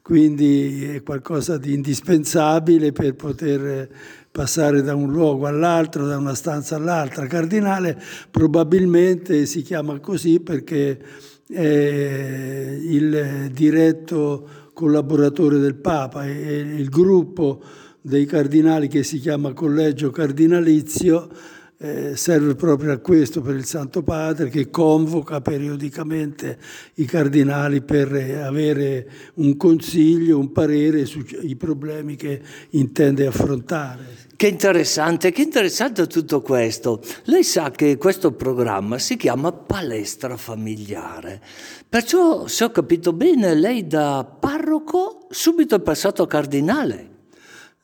quindi 0.00 0.84
è 0.84 1.02
qualcosa 1.02 1.58
di 1.58 1.74
indispensabile 1.74 2.92
per 2.92 3.16
poter 3.16 3.88
passare 4.30 4.82
da 4.82 4.94
un 4.94 5.10
luogo 5.10 5.48
all'altro, 5.48 6.06
da 6.06 6.16
una 6.18 6.36
stanza 6.36 6.76
all'altra. 6.76 7.26
Cardinale 7.26 8.00
probabilmente 8.30 9.44
si 9.44 9.62
chiama 9.62 9.98
così 9.98 10.38
perché 10.38 11.00
è 11.48 12.78
il 12.80 13.50
diretto 13.52 14.48
collaboratore 14.72 15.58
del 15.58 15.74
Papa 15.74 16.24
e 16.24 16.58
il 16.60 16.88
gruppo 16.88 17.60
dei 18.00 18.24
cardinali 18.24 18.86
che 18.86 19.02
si 19.02 19.18
chiama 19.18 19.52
Collegio 19.52 20.10
Cardinalizio 20.10 21.28
eh, 21.80 22.16
serve 22.16 22.56
proprio 22.56 22.92
a 22.92 22.98
questo 22.98 23.40
per 23.40 23.54
il 23.54 23.64
Santo 23.64 24.02
Padre 24.02 24.48
che 24.48 24.68
convoca 24.68 25.40
periodicamente 25.40 26.58
i 26.94 27.04
cardinali 27.04 27.82
per 27.82 28.12
avere 28.42 29.08
un 29.34 29.56
consiglio, 29.56 30.38
un 30.38 30.50
parere 30.50 31.04
sui 31.04 31.54
problemi 31.56 32.16
che 32.16 32.40
intende 32.70 33.26
affrontare. 33.26 34.26
Che 34.34 34.46
interessante, 34.46 35.30
che 35.30 35.42
interessante 35.42 36.06
tutto 36.06 36.42
questo. 36.42 37.00
Lei 37.24 37.42
sa 37.44 37.70
che 37.70 37.96
questo 37.96 38.32
programma 38.32 38.98
si 38.98 39.16
chiama 39.16 39.52
palestra 39.52 40.36
familiare. 40.36 41.40
Perciò, 41.88 42.46
se 42.46 42.64
ho 42.64 42.70
capito 42.70 43.12
bene, 43.12 43.54
lei 43.54 43.86
da 43.86 44.24
parroco 44.24 45.26
subito 45.30 45.76
è 45.76 45.80
passato 45.80 46.22
a 46.22 46.26
cardinale. 46.26 47.17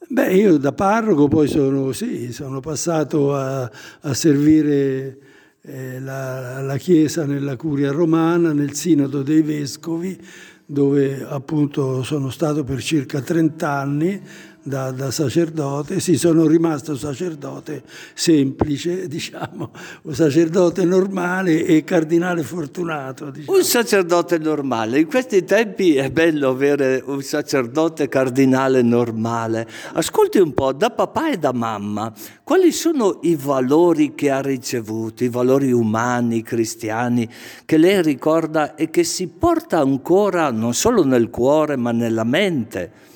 Beh, 0.07 0.35
io 0.35 0.59
da 0.59 0.73
parroco 0.73 1.29
poi 1.29 1.49
sono, 1.49 1.93
sì, 1.93 2.31
sono 2.31 2.61
passato 2.61 3.35
a, 3.35 3.71
a 4.01 4.13
servire 4.13 5.19
eh, 5.63 5.99
la, 5.99 6.61
la 6.61 6.77
Chiesa 6.77 7.25
nella 7.25 7.57
curia 7.57 7.91
romana, 7.91 8.53
nel 8.53 8.75
Sinodo 8.75 9.23
dei 9.23 9.41
Vescovi, 9.41 10.19
dove 10.67 11.25
appunto 11.27 12.03
sono 12.03 12.29
stato 12.29 12.65
per 12.65 12.83
circa 12.83 13.23
30 13.23 13.71
anni 13.71 14.23
da, 14.67 14.91
da, 14.93 15.11
sacerdote, 15.11 16.01
sì, 16.01 16.17
sono 16.17 16.47
rimasto 16.47 16.97
sacerdote 16.97 17.83
semplice, 18.15 19.07
diciamo, 19.09 19.71
un 20.03 20.15
sacerdote 20.15 20.85
normale 20.85 21.65
e 21.67 21.85
cardinale 21.85 22.43
fortunato. 22.43 23.31
Diciamo. 23.31 23.59
Un 23.59 23.63
sacerdote 23.63 24.39
normale, 24.39 25.01
in 25.01 25.07
questi 25.07 25.45
tempi 25.45 25.97
è 25.97 26.11
bello 26.11 26.49
avere 26.49 27.03
un 27.05 27.21
sacerdote 27.21 28.09
cardinale 28.09 28.81
normale. 28.81 29.69
Ascolti 29.93 30.39
un 30.39 30.55
po', 30.55 30.73
da 30.73 30.89
papà 30.89 31.31
e 31.31 31.37
da 31.37 31.53
mamma, 31.53 32.11
quali 32.43 32.73
sono 32.73 33.19
i 33.23 33.37
valori 33.37 34.15
che 34.15 34.31
ha 34.31 34.41
ricevuto, 34.41 35.25
i 35.25 35.29
valori 35.29 35.73
umani, 35.73 36.43
cristiani, 36.43 37.29
che 37.67 37.77
lei 37.77 38.01
ricorda 38.01 38.77
e 38.77 38.89
che 38.89 39.05
si 39.05 39.29
porta 39.29 39.79
ancora 39.79 40.51
non 40.51 40.73
solo 40.73 41.05
nel 41.05 41.29
cuore 41.29 41.77
ma 41.77 41.93
nella 41.93 42.25
mente? 42.25 43.13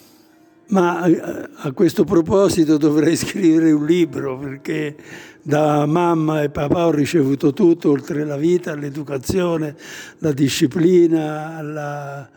Ma 0.70 1.06
eh, 1.06 1.48
a 1.54 1.72
questo 1.72 2.04
proposito 2.04 2.76
dovrei 2.76 3.16
scrivere 3.18 3.72
un 3.72 3.86
libro 3.86 4.38
perché 4.38 4.96
da 5.40 5.86
mamma 5.86 6.42
e 6.42 6.50
papà 6.50 6.86
ho 6.86 6.90
ricevuto 6.90 7.54
tutto, 7.54 7.90
oltre 7.90 8.24
la 8.24 8.36
vita, 8.36 8.74
l'educazione, 8.74 9.74
la 10.18 10.32
disciplina, 10.32 11.62
la, 11.62 12.28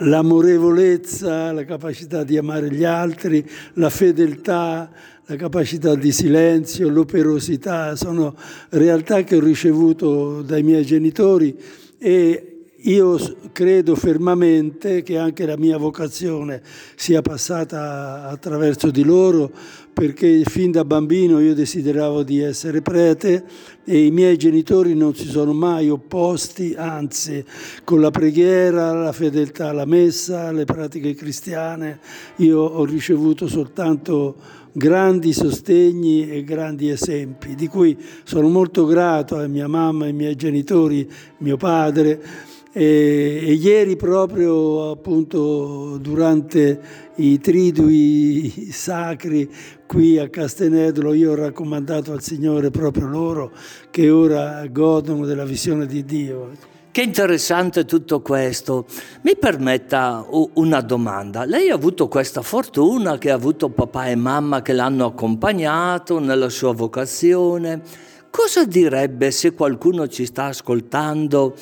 l'amorevolezza, 0.00 1.52
la 1.52 1.64
capacità 1.64 2.24
di 2.24 2.36
amare 2.36 2.72
gli 2.72 2.82
altri, 2.82 3.48
la 3.74 3.88
fedeltà, 3.88 4.90
la 5.26 5.36
capacità 5.36 5.94
di 5.94 6.10
silenzio, 6.10 6.88
l'operosità. 6.88 7.94
Sono 7.94 8.34
realtà 8.70 9.22
che 9.22 9.36
ho 9.36 9.40
ricevuto 9.40 10.42
dai 10.42 10.64
miei 10.64 10.84
genitori 10.84 11.56
e 11.98 12.53
io 12.86 13.18
credo 13.52 13.94
fermamente 13.94 15.02
che 15.02 15.16
anche 15.16 15.46
la 15.46 15.56
mia 15.56 15.78
vocazione 15.78 16.60
sia 16.96 17.22
passata 17.22 18.28
attraverso 18.28 18.90
di 18.90 19.02
loro 19.02 19.50
perché 19.92 20.42
fin 20.44 20.70
da 20.70 20.84
bambino 20.84 21.40
io 21.40 21.54
desideravo 21.54 22.22
di 22.22 22.40
essere 22.40 22.82
prete 22.82 23.44
e 23.84 24.04
i 24.04 24.10
miei 24.10 24.36
genitori 24.36 24.94
non 24.94 25.14
si 25.14 25.28
sono 25.28 25.52
mai 25.52 25.88
opposti, 25.88 26.74
anzi 26.76 27.42
con 27.84 28.00
la 28.00 28.10
preghiera, 28.10 28.92
la 28.92 29.12
fedeltà 29.12 29.68
alla 29.68 29.86
messa, 29.86 30.50
le 30.50 30.64
pratiche 30.64 31.14
cristiane, 31.14 32.00
io 32.36 32.58
ho 32.60 32.84
ricevuto 32.84 33.46
soltanto 33.46 34.34
grandi 34.72 35.32
sostegni 35.32 36.28
e 36.28 36.42
grandi 36.42 36.90
esempi, 36.90 37.54
di 37.54 37.68
cui 37.68 37.96
sono 38.24 38.48
molto 38.48 38.84
grato 38.84 39.38
a 39.38 39.46
mia 39.46 39.68
mamma, 39.68 40.06
ai 40.06 40.12
miei 40.12 40.34
genitori, 40.34 41.08
mio 41.38 41.56
padre 41.56 42.52
E, 42.76 43.40
e 43.46 43.52
ieri 43.52 43.94
proprio 43.94 44.90
appunto 44.90 45.96
durante 45.98 46.80
i 47.14 47.38
tridui 47.38 48.68
sacri 48.72 49.48
qui 49.86 50.18
a 50.18 50.28
Castenedolo 50.28 51.12
io 51.12 51.30
ho 51.30 51.34
raccomandato 51.36 52.10
al 52.10 52.20
Signore 52.20 52.70
proprio 52.70 53.06
loro 53.06 53.52
che 53.92 54.10
ora 54.10 54.66
godono 54.66 55.24
della 55.24 55.44
visione 55.44 55.86
di 55.86 56.04
Dio. 56.04 56.72
Che 56.90 57.02
interessante 57.02 57.84
tutto 57.84 58.20
questo. 58.22 58.86
Mi 59.22 59.36
permetta 59.36 60.26
una 60.54 60.80
domanda. 60.80 61.44
Lei 61.44 61.70
ha 61.70 61.74
avuto 61.74 62.08
questa 62.08 62.42
fortuna 62.42 63.18
che 63.18 63.30
ha 63.30 63.34
avuto 63.34 63.68
papà 63.68 64.06
e 64.06 64.16
mamma 64.16 64.62
che 64.62 64.72
l'hanno 64.72 65.06
accompagnato 65.06 66.18
nella 66.18 66.48
sua 66.48 66.72
vocazione. 66.72 67.82
Cosa 68.30 68.64
direbbe 68.64 69.30
se 69.30 69.54
qualcuno 69.54 70.08
ci 70.08 70.24
sta 70.26 70.46
ascoltando 70.46 71.54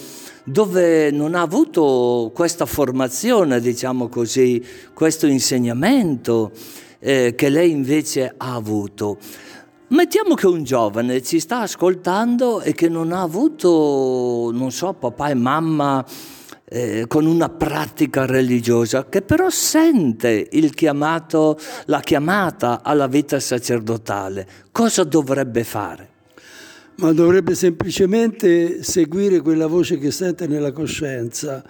dove 0.45 1.11
non 1.11 1.35
ha 1.35 1.41
avuto 1.41 2.31
questa 2.35 2.67
formazione, 2.67 3.61
diciamo 3.61 4.09
così, 4.09 4.65
questo 4.93 5.27
insegnamento 5.27 6.51
eh, 6.99 7.35
che 7.37 7.49
lei 7.49 7.71
invece 7.71 8.35
ha 8.37 8.55
avuto? 8.55 9.19
Mettiamo 9.89 10.35
che 10.35 10.47
un 10.47 10.65
giovane 10.65 11.23
ci 11.23 11.39
sta 11.39 11.61
ascoltando 11.61 12.63
e 12.63 12.73
che 12.73 12.89
non 12.89 13.13
ha 13.13 13.21
avuto, 13.21 14.51
non 14.53 14.73
so, 14.73 14.95
papà 14.95 15.29
e 15.29 15.35
mamma 15.35 16.03
eh, 16.65 17.05
con 17.07 17.27
una 17.27 17.51
pratica 17.51 18.25
religiosa, 18.25 19.07
che 19.07 19.21
però 19.21 19.51
sente 19.51 20.49
chiamato, 20.73 21.59
la 21.87 22.01
chiamata 22.01 22.81
alla 22.83 23.07
vita 23.07 23.39
sacerdotale. 23.39 24.49
Cosa 24.73 25.05
dovrebbe 25.05 25.63
fare? 25.63 26.12
Ma 26.97 27.13
dovrebbe 27.13 27.55
semplicemente 27.55 28.83
seguire 28.83 29.41
quella 29.41 29.67
voce 29.67 29.99
che 29.99 30.11
sente 30.11 30.47
nella 30.47 30.73
coscienza, 30.73 31.65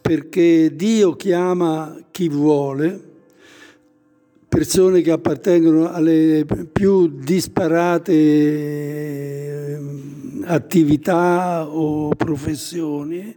perché 0.00 0.74
Dio 0.74 1.16
chiama 1.16 1.96
chi 2.10 2.28
vuole 2.28 3.08
persone 4.50 5.00
che 5.00 5.12
appartengono 5.12 5.92
alle 5.92 6.44
più 6.72 7.06
disparate 7.06 8.12
eh, 8.12 9.78
attività 10.42 11.68
o 11.68 12.08
professioni 12.16 13.32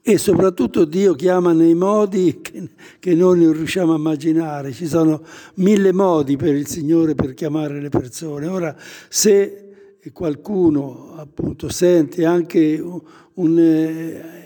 e 0.00 0.16
soprattutto 0.16 0.86
Dio 0.86 1.14
chiama 1.14 1.52
nei 1.52 1.74
modi 1.74 2.40
che, 2.40 2.70
che, 2.98 3.14
noi 3.14 3.40
non 3.40 3.52
riusciamo 3.52 3.92
a 3.92 3.96
immaginare. 3.96 4.72
Ci 4.72 4.86
sono 4.86 5.22
mille 5.56 5.92
modi 5.92 6.36
per 6.36 6.54
il 6.54 6.66
Signore 6.66 7.14
per 7.14 7.34
chiamare 7.34 7.78
le 7.78 7.90
persone. 7.90 8.46
Ora, 8.46 8.74
se 9.08 9.63
qualcuno 10.12 11.14
appunto 11.16 11.68
sente 11.68 12.24
anche 12.24 12.78
un, 12.78 13.00
un 13.34 13.58
eh, 13.58 14.42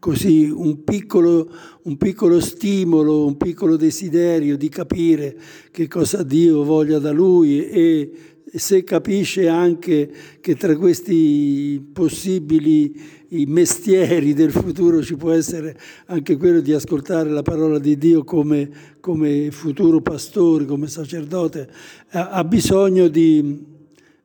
così 0.00 0.50
un 0.50 0.82
piccolo, 0.82 1.48
un 1.82 1.96
piccolo 1.96 2.40
stimolo, 2.40 3.26
un 3.26 3.36
piccolo 3.36 3.76
desiderio 3.76 4.56
di 4.56 4.68
capire 4.68 5.36
che 5.70 5.86
cosa 5.86 6.22
Dio 6.22 6.64
voglia 6.64 6.98
da 6.98 7.12
lui 7.12 7.68
e 7.68 8.10
se 8.52 8.82
capisce 8.82 9.46
anche 9.46 10.10
che 10.40 10.56
tra 10.56 10.76
questi 10.76 11.80
possibili 11.92 13.18
mestieri 13.46 14.32
del 14.32 14.50
futuro 14.50 15.04
ci 15.04 15.14
può 15.14 15.30
essere 15.30 15.78
anche 16.06 16.36
quello 16.36 16.60
di 16.60 16.72
ascoltare 16.72 17.30
la 17.30 17.42
parola 17.42 17.78
di 17.78 17.96
Dio 17.96 18.24
come, 18.24 18.68
come 18.98 19.50
futuro 19.52 20.00
pastore, 20.00 20.64
come 20.64 20.88
sacerdote, 20.88 21.70
ha 22.08 22.42
bisogno 22.42 23.06
di 23.06 23.69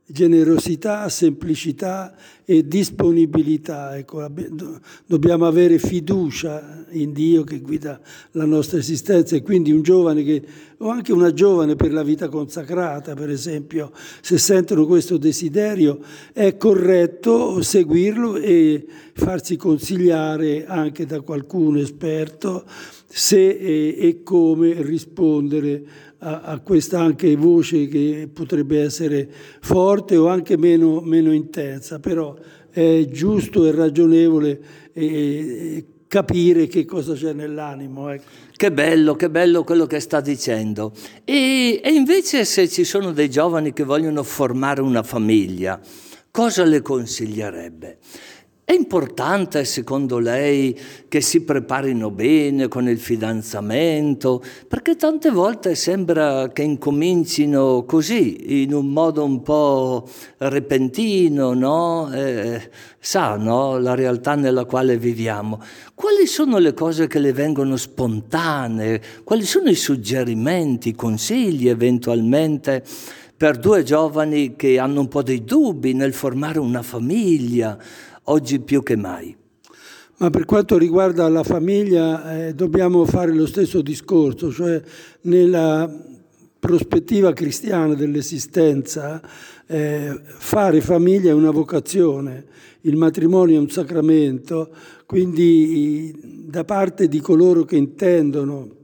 generosità, 0.08 1.10
semplicità 1.10 2.15
e 2.46 2.68
disponibilità. 2.68 3.98
Ecco, 3.98 4.26
dobbiamo 5.06 5.48
avere 5.48 5.80
fiducia 5.80 6.86
in 6.91 7.12
Dio 7.12 7.44
che 7.44 7.60
guida 7.60 8.00
la 8.32 8.46
nostra 8.46 8.78
esistenza 8.78 9.36
e 9.36 9.41
quindi 9.41 9.72
un 9.72 9.82
giovane 9.82 10.24
che, 10.24 10.44
o 10.78 10.89
anche 10.89 11.12
una 11.12 11.34
giovane 11.34 11.76
per 11.76 11.91
la 11.91 12.04
vita 12.04 12.30
consacrata, 12.30 13.15
per 13.15 13.30
esempio, 13.30 13.91
se 14.22 14.38
sentono 14.38 14.86
questo 14.86 15.18
desiderio, 15.18 16.00
è 16.34 16.56
corretto 16.56 17.62
seguirlo 17.63 18.36
e 18.36 18.86
farsi 19.13 19.56
consigliare 19.58 20.65
anche 20.68 21.06
da 21.08 21.22
qualcuno 21.22 21.80
esperto 21.80 22.65
se 23.08 23.50
e, 23.50 24.22
come 24.24 24.82
rispondere 24.82 25.84
a, 26.19 26.41
a, 26.41 26.60
questa 26.60 26.99
anche 26.99 27.36
voce 27.36 27.88
che 27.88 28.30
potrebbe 28.32 28.82
essere 28.82 29.30
forte 29.62 30.15
o 30.15 30.28
anche 30.28 30.58
meno, 30.58 31.01
meno 31.01 31.32
intensa, 31.32 31.99
però 31.99 32.36
è 32.69 33.08
giusto 33.10 33.65
e 33.65 33.71
ragionevole 33.71 34.60
eh, 34.93 35.86
capire 36.08 36.67
che 36.67 36.86
cosa 36.86 37.13
c'è 37.13 37.34
nell'animo. 37.34 38.10
Ecco. 38.10 38.23
Che 38.56 38.71
bello, 38.71 39.15
che 39.15 39.30
bello 39.30 39.63
quello 39.63 39.86
che 39.86 39.99
sta 39.99 40.21
dicendo. 40.21 40.93
E, 41.23 41.82
e 41.84 41.91
invece 41.91 42.45
se 42.45 42.69
ci 42.69 42.84
sono 42.84 43.12
dei 43.12 43.30
giovani 43.30 43.73
che 43.73 43.84
vogliono 43.84 44.23
formare 44.23 44.82
una 44.82 45.04
famiglia, 45.04 45.80
cosa 46.32 46.63
le 46.63 46.82
consiglierebbe? 46.82 47.97
È 48.67 48.73
importante 48.73 49.63
secondo 49.63 50.17
lei 50.17 50.75
che 51.08 51.21
si 51.21 51.43
preparino 51.43 52.10
bene 52.10 52.67
con 52.67 52.89
il 52.89 52.97
fidanzamento? 52.97 54.41
Perché 54.67 54.95
tante 54.95 55.30
volte 55.30 55.75
sembra 55.75 56.49
che 56.51 56.63
incomincino 56.63 57.84
così, 57.86 58.63
in 58.63 58.73
un 58.73 58.88
modo 58.88 59.23
un 59.23 59.43
po' 59.43 60.10
repentino, 60.38 61.54
no? 61.54 62.12
Eh, 62.12 62.71
sa, 62.97 63.36
no? 63.36 63.78
La 63.78 63.93
realtà 63.93 64.34
nella 64.34 64.65
quale 64.65 64.97
viviamo. 64.97 65.62
Quali 65.93 66.25
sono 66.25 66.58
le 66.58 66.73
cose 66.73 67.06
che 67.06 67.19
le 67.19 67.34
vengono 67.34 67.78
spontanee? 67.78 68.99
Quali 69.23 69.43
sono 69.43 69.69
i 69.69 69.75
suggerimenti, 69.75 70.89
i 70.89 70.95
consigli 70.95 71.69
eventualmente? 71.69 72.84
per 73.38 73.58
due 73.58 73.84
giovani 73.84 74.56
che 74.56 74.80
hanno 74.80 75.01
un 75.01 75.10
po' 75.10 75.21
dei 75.21 75.43
dubbi 75.43 75.93
nel 75.93 76.13
formare 76.13 76.58
una 76.58 76.82
famiglia, 76.82 77.78
oggi 78.26 78.60
più 78.60 78.84
che 78.84 78.96
mai. 78.96 79.36
Ma 80.18 80.30
per 80.30 80.46
quanto 80.46 80.78
riguarda 80.78 81.28
la 81.28 81.44
famiglia 81.44 82.48
eh, 82.48 82.54
dobbiamo 82.54 83.06
fare 83.06 83.34
lo 83.34 83.46
stesso 83.46 83.82
discorso, 83.82 84.52
cioè 84.52 84.82
nella 85.22 85.92
prospettiva 86.58 87.34
cristiana 87.34 87.94
dell'esistenza 87.96 89.22
eh, 89.68 90.20
fare 90.24 90.82
famiglia 90.82 91.32
è 91.32 91.34
una 91.34 91.52
vocazione, 91.52 92.46
il 92.82 92.96
matrimonio 92.96 93.58
è 93.58 93.60
un 93.60 93.70
sacramento, 93.70 94.70
quindi 95.06 96.46
da 96.48 96.64
parte 96.64 97.08
di 97.08 97.20
coloro 97.20 97.66
che 97.66 97.76
intendono 97.76 98.84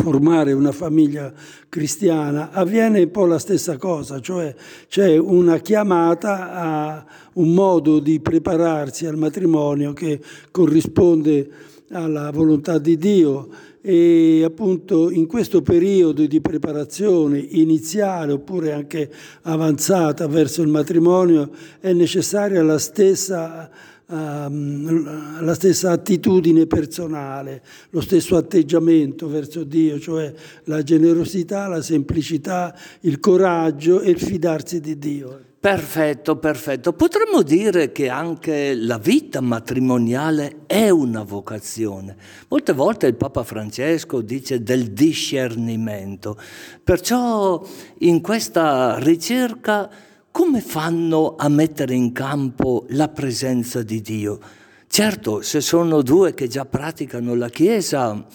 formare 0.00 0.52
una 0.52 0.72
famiglia 0.72 1.32
cristiana, 1.68 2.50
avviene 2.52 3.02
un 3.02 3.10
po' 3.10 3.26
la 3.26 3.38
stessa 3.38 3.76
cosa, 3.76 4.20
cioè 4.20 4.54
c'è 4.88 5.16
una 5.16 5.58
chiamata 5.58 6.52
a 6.52 7.04
un 7.34 7.52
modo 7.52 7.98
di 7.98 8.18
prepararsi 8.20 9.06
al 9.06 9.16
matrimonio 9.16 9.92
che 9.92 10.20
corrisponde 10.50 11.48
alla 11.90 12.30
volontà 12.30 12.78
di 12.78 12.96
Dio. 12.96 13.48
E 13.82 14.42
appunto 14.44 15.10
in 15.10 15.26
questo 15.26 15.62
periodo 15.62 16.26
di 16.26 16.42
preparazione 16.42 17.38
iniziale 17.38 18.32
oppure 18.32 18.72
anche 18.74 19.10
avanzata 19.42 20.28
verso 20.28 20.60
il 20.60 20.68
matrimonio 20.68 21.48
è 21.80 21.94
necessaria 21.94 22.62
la 22.62 22.78
stessa 22.78 23.70
um, 24.10 25.42
la 25.42 25.54
stessa 25.54 25.92
attitudine 25.92 26.66
personale, 26.66 27.62
lo 27.90 28.00
stesso 28.00 28.36
atteggiamento 28.36 29.28
verso 29.28 29.64
Dio, 29.64 29.98
cioè 29.98 30.32
la 30.64 30.82
generosità, 30.82 31.66
la 31.68 31.82
semplicità, 31.82 32.76
il 33.00 33.18
coraggio 33.20 34.00
e 34.00 34.10
il 34.10 34.20
fidarsi 34.20 34.80
di 34.80 34.98
Dio. 34.98 35.40
Perfetto, 35.60 36.36
perfetto. 36.36 36.94
Potremmo 36.94 37.42
dire 37.42 37.92
che 37.92 38.08
anche 38.08 38.74
la 38.74 38.96
vita 38.96 39.42
matrimoniale 39.42 40.60
è 40.64 40.88
una 40.88 41.22
vocazione. 41.22 42.16
Molte 42.48 42.72
volte 42.72 43.06
il 43.06 43.14
Papa 43.14 43.42
Francesco 43.44 44.22
dice 44.22 44.62
del 44.62 44.92
discernimento. 44.92 46.38
Perciò 46.82 47.62
in 47.98 48.22
questa 48.22 48.98
ricerca 49.00 49.90
come 50.30 50.60
fanno 50.60 51.34
a 51.36 51.48
mettere 51.48 51.94
in 51.94 52.12
campo 52.12 52.86
la 52.90 53.08
presenza 53.08 53.82
di 53.82 54.00
Dio? 54.00 54.38
Certo, 54.86 55.40
se 55.42 55.60
sono 55.60 56.02
due 56.02 56.34
che 56.34 56.48
già 56.48 56.64
praticano 56.64 57.34
la 57.34 57.48
Chiesa, 57.48 58.26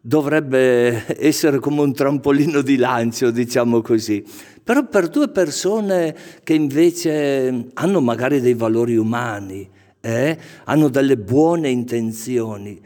dovrebbe 0.00 1.20
essere 1.22 1.58
come 1.58 1.80
un 1.80 1.92
trampolino 1.92 2.60
di 2.60 2.76
lancio, 2.76 3.30
diciamo 3.30 3.80
così. 3.80 4.24
Però 4.62 4.86
per 4.86 5.08
due 5.08 5.28
persone 5.28 6.14
che 6.42 6.54
invece 6.54 7.70
hanno 7.74 8.00
magari 8.00 8.40
dei 8.40 8.54
valori 8.54 8.96
umani, 8.96 9.68
eh, 10.00 10.38
hanno 10.64 10.88
delle 10.88 11.16
buone 11.16 11.68
intenzioni, 11.70 12.80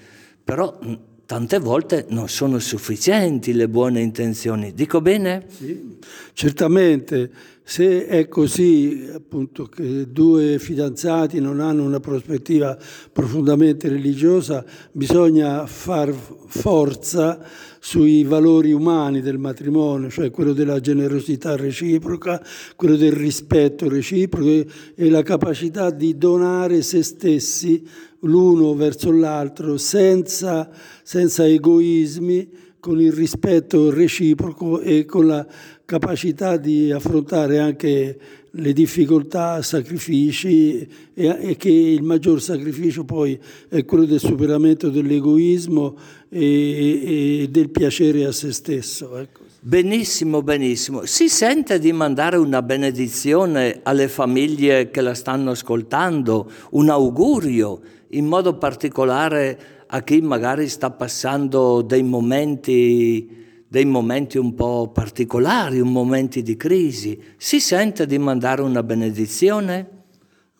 però 0.44 0.79
tante 1.27 1.59
volte 1.59 2.07
non 2.11 2.29
sono 2.29 2.61
sufficienti 2.61 3.53
le 3.53 3.69
buone 3.69 4.01
intenzioni. 4.01 4.73
Dico 4.73 5.01
bene? 5.01 5.45
Sì, 5.49 5.99
certamente. 6.33 7.31
Se 7.69 8.07
è 8.07 8.29
così, 8.29 9.11
appunto, 9.12 9.65
che 9.65 10.07
due 10.12 10.61
fidanzati 10.61 11.41
non 11.41 11.59
hanno 11.59 11.83
una 11.83 11.99
prospettiva 11.99 12.79
profondamente 13.12 13.89
religiosa, 13.89 14.65
bisogna 14.93 15.67
far 15.67 16.15
forza 16.47 17.41
sui 17.81 18.23
valori 18.23 18.71
umani 18.71 19.21
del 19.21 19.39
matrimonio, 19.39 20.09
cioè 20.11 20.31
quello 20.31 20.53
della 20.53 20.79
generosità 20.79 21.57
reciproca, 21.57 22.41
quello 22.77 22.95
del 22.95 23.12
rispetto 23.12 23.89
reciproco 23.89 24.49
e 24.95 25.11
la 25.11 25.25
capacità 25.25 25.91
di 25.91 26.17
donare 26.17 26.83
se 26.83 27.03
stessi 27.03 27.85
l'uno 28.27 28.75
verso 28.75 29.11
l'altro 29.11 29.77
senza, 29.79 30.69
senza 31.03 31.47
egoismi, 31.47 32.65
con 32.79 33.01
il 33.01 33.12
rispetto 33.12 33.91
reciproco 33.91 34.81
e 34.81 35.05
con 35.07 35.27
la 35.27 35.45
capacità 35.85 36.57
di 36.57 36.93
affrontare 36.93 37.59
anche 37.59 38.19
le 38.59 38.73
difficoltà, 38.73 39.61
sacrifici 39.61 40.87
e, 41.15 41.57
che 41.59 41.69
il 41.69 42.03
maggior 42.03 42.41
sacrificio 42.41 43.05
poi 43.05 43.39
è 43.69 43.85
quello 43.85 44.05
del 44.05 44.21
superamento 44.21 44.89
dell'egoismo 44.89 45.97
e, 46.29 47.43
e 47.43 47.49
del 47.51 47.71
piacere 47.71 48.25
a 48.25 48.33
se 48.33 48.53
stesso. 48.53 49.17
Ecco. 49.19 49.41
Benissimo, 49.61 50.43
benissimo. 50.43 51.05
Si 51.07 51.29
sente 51.29 51.81
di 51.81 51.93
mandare 51.93 52.37
una 52.37 52.62
benedizione 52.62 53.81
alle 53.83 54.07
famiglie 54.07 54.91
che 54.91 55.01
la 55.01 55.15
stanno 55.15 55.51
ascoltando, 55.51 56.49
un 56.71 56.89
augurio, 56.89 57.81
in 58.11 58.27
modo 58.27 58.57
particolare 58.57 59.85
a 59.87 60.03
chi 60.03 60.21
magari 60.21 60.69
sta 60.69 60.90
passando 60.90 61.83
dei 61.83 62.03
momenti 62.03 63.45
dei 63.69 63.85
momenti 63.85 64.38
un 64.38 64.55
po' 64.55 64.90
particolari, 64.92 65.81
un 65.81 65.90
momenti 65.90 66.42
di 66.42 66.57
crisi, 66.57 67.21
si 67.37 67.61
sente 67.61 68.07
di 68.07 68.16
mandare 68.16 68.62
una 68.62 68.83
benedizione? 68.83 69.88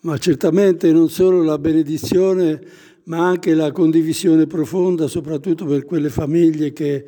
Ma 0.01 0.17
certamente 0.17 0.91
non 0.91 1.09
solo 1.09 1.41
la 1.41 1.57
benedizione, 1.57 2.61
ma 3.05 3.25
anche 3.25 3.53
la 3.53 3.71
condivisione 3.71 4.45
profonda, 4.45 5.07
soprattutto 5.07 5.65
per 5.65 5.85
quelle 5.85 6.09
famiglie 6.09 6.73
che 6.73 7.05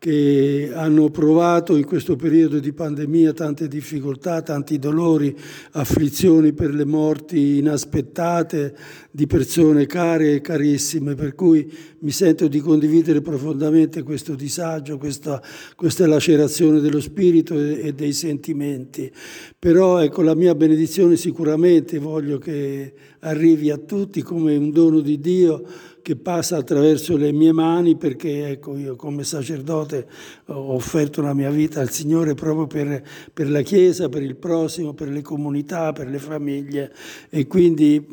che 0.00 0.70
hanno 0.72 1.10
provato 1.10 1.76
in 1.76 1.84
questo 1.84 2.16
periodo 2.16 2.58
di 2.58 2.72
pandemia 2.72 3.34
tante 3.34 3.68
difficoltà, 3.68 4.40
tanti 4.40 4.78
dolori, 4.78 5.36
afflizioni 5.72 6.54
per 6.54 6.74
le 6.74 6.86
morti 6.86 7.58
inaspettate 7.58 8.74
di 9.10 9.26
persone 9.26 9.86
care 9.86 10.34
e 10.34 10.40
carissime, 10.40 11.14
per 11.14 11.34
cui 11.34 11.70
mi 12.00 12.10
sento 12.10 12.46
di 12.46 12.60
condividere 12.60 13.20
profondamente 13.20 14.02
questo 14.02 14.34
disagio, 14.34 14.98
questa, 14.98 15.42
questa 15.74 16.06
lacerazione 16.06 16.80
dello 16.80 17.00
spirito 17.00 17.58
e, 17.58 17.80
e 17.88 17.92
dei 17.92 18.12
sentimenti. 18.12 19.10
Però 19.58 19.98
ecco, 19.98 20.22
la 20.22 20.34
mia 20.34 20.54
benedizione 20.54 21.16
sicuramente 21.16 21.98
voglio 21.98 22.38
che 22.38 22.92
arrivi 23.20 23.70
a 23.70 23.76
tutti 23.76 24.22
come 24.22 24.56
un 24.56 24.70
dono 24.70 25.00
di 25.00 25.20
Dio 25.20 25.64
che 26.02 26.16
passa 26.16 26.56
attraverso 26.56 27.16
le 27.16 27.32
mie 27.32 27.52
mani 27.52 27.96
perché 27.96 28.48
ecco, 28.48 28.76
io 28.76 28.96
come 28.96 29.22
sacerdote 29.22 30.06
ho 30.46 30.72
offerto 30.72 31.20
la 31.20 31.34
mia 31.34 31.50
vita 31.50 31.80
al 31.80 31.90
Signore 31.90 32.34
proprio 32.34 32.66
per, 32.66 33.02
per 33.32 33.50
la 33.50 33.62
Chiesa, 33.62 34.08
per 34.08 34.22
il 34.22 34.36
prossimo, 34.36 34.94
per 34.94 35.08
le 35.08 35.22
comunità, 35.22 35.92
per 35.92 36.08
le 36.08 36.18
famiglie 36.18 36.92
e 37.28 37.46
quindi 37.46 38.04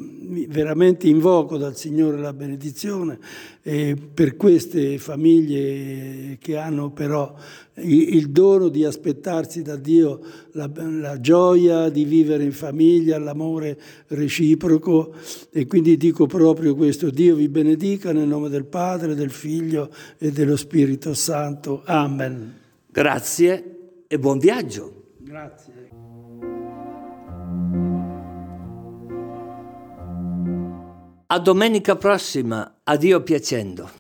veramente 0.50 0.87
invoco 1.10 1.58
dal 1.58 1.76
Signore 1.76 2.18
la 2.18 2.34
benedizione 2.34 3.20
per 3.62 4.38
queste 4.38 4.98
famiglie 4.98 6.38
che 6.40 6.58
hanno 6.58 6.92
però 6.92 7.36
il 7.80 8.30
dono 8.30 8.70
di 8.70 8.86
aspettarsi 8.86 9.62
da 9.62 9.76
Dio 9.76 10.20
la, 10.52 10.70
la, 10.74 11.20
gioia 11.20 11.90
di 11.90 12.06
vivere 12.06 12.44
in 12.44 12.52
famiglia, 12.52 13.20
l'amore 13.20 13.78
reciproco 14.08 15.14
e 15.52 15.68
quindi 15.68 15.98
dico 15.98 16.26
proprio 16.26 16.76
questo, 16.76 17.10
Dio 17.10 17.36
vi 17.36 17.50
benedica 17.50 18.12
nel 18.12 18.28
nome 18.28 18.50
del 18.50 18.66
Padre, 18.66 19.16
del 19.16 19.32
Figlio 19.32 19.92
e 20.18 20.32
dello 20.32 20.56
Spirito 20.56 21.14
Santo. 21.14 21.84
Amen. 21.86 22.54
Grazie 22.88 24.04
e 24.08 24.18
buon 24.18 24.40
viaggio. 24.40 25.04
Grazie. 25.18 25.77
A 31.30 31.40
domenica 31.40 31.98
prossima, 31.98 32.80
a 32.86 32.96
Dio 32.96 33.22
piacendo. 33.22 33.90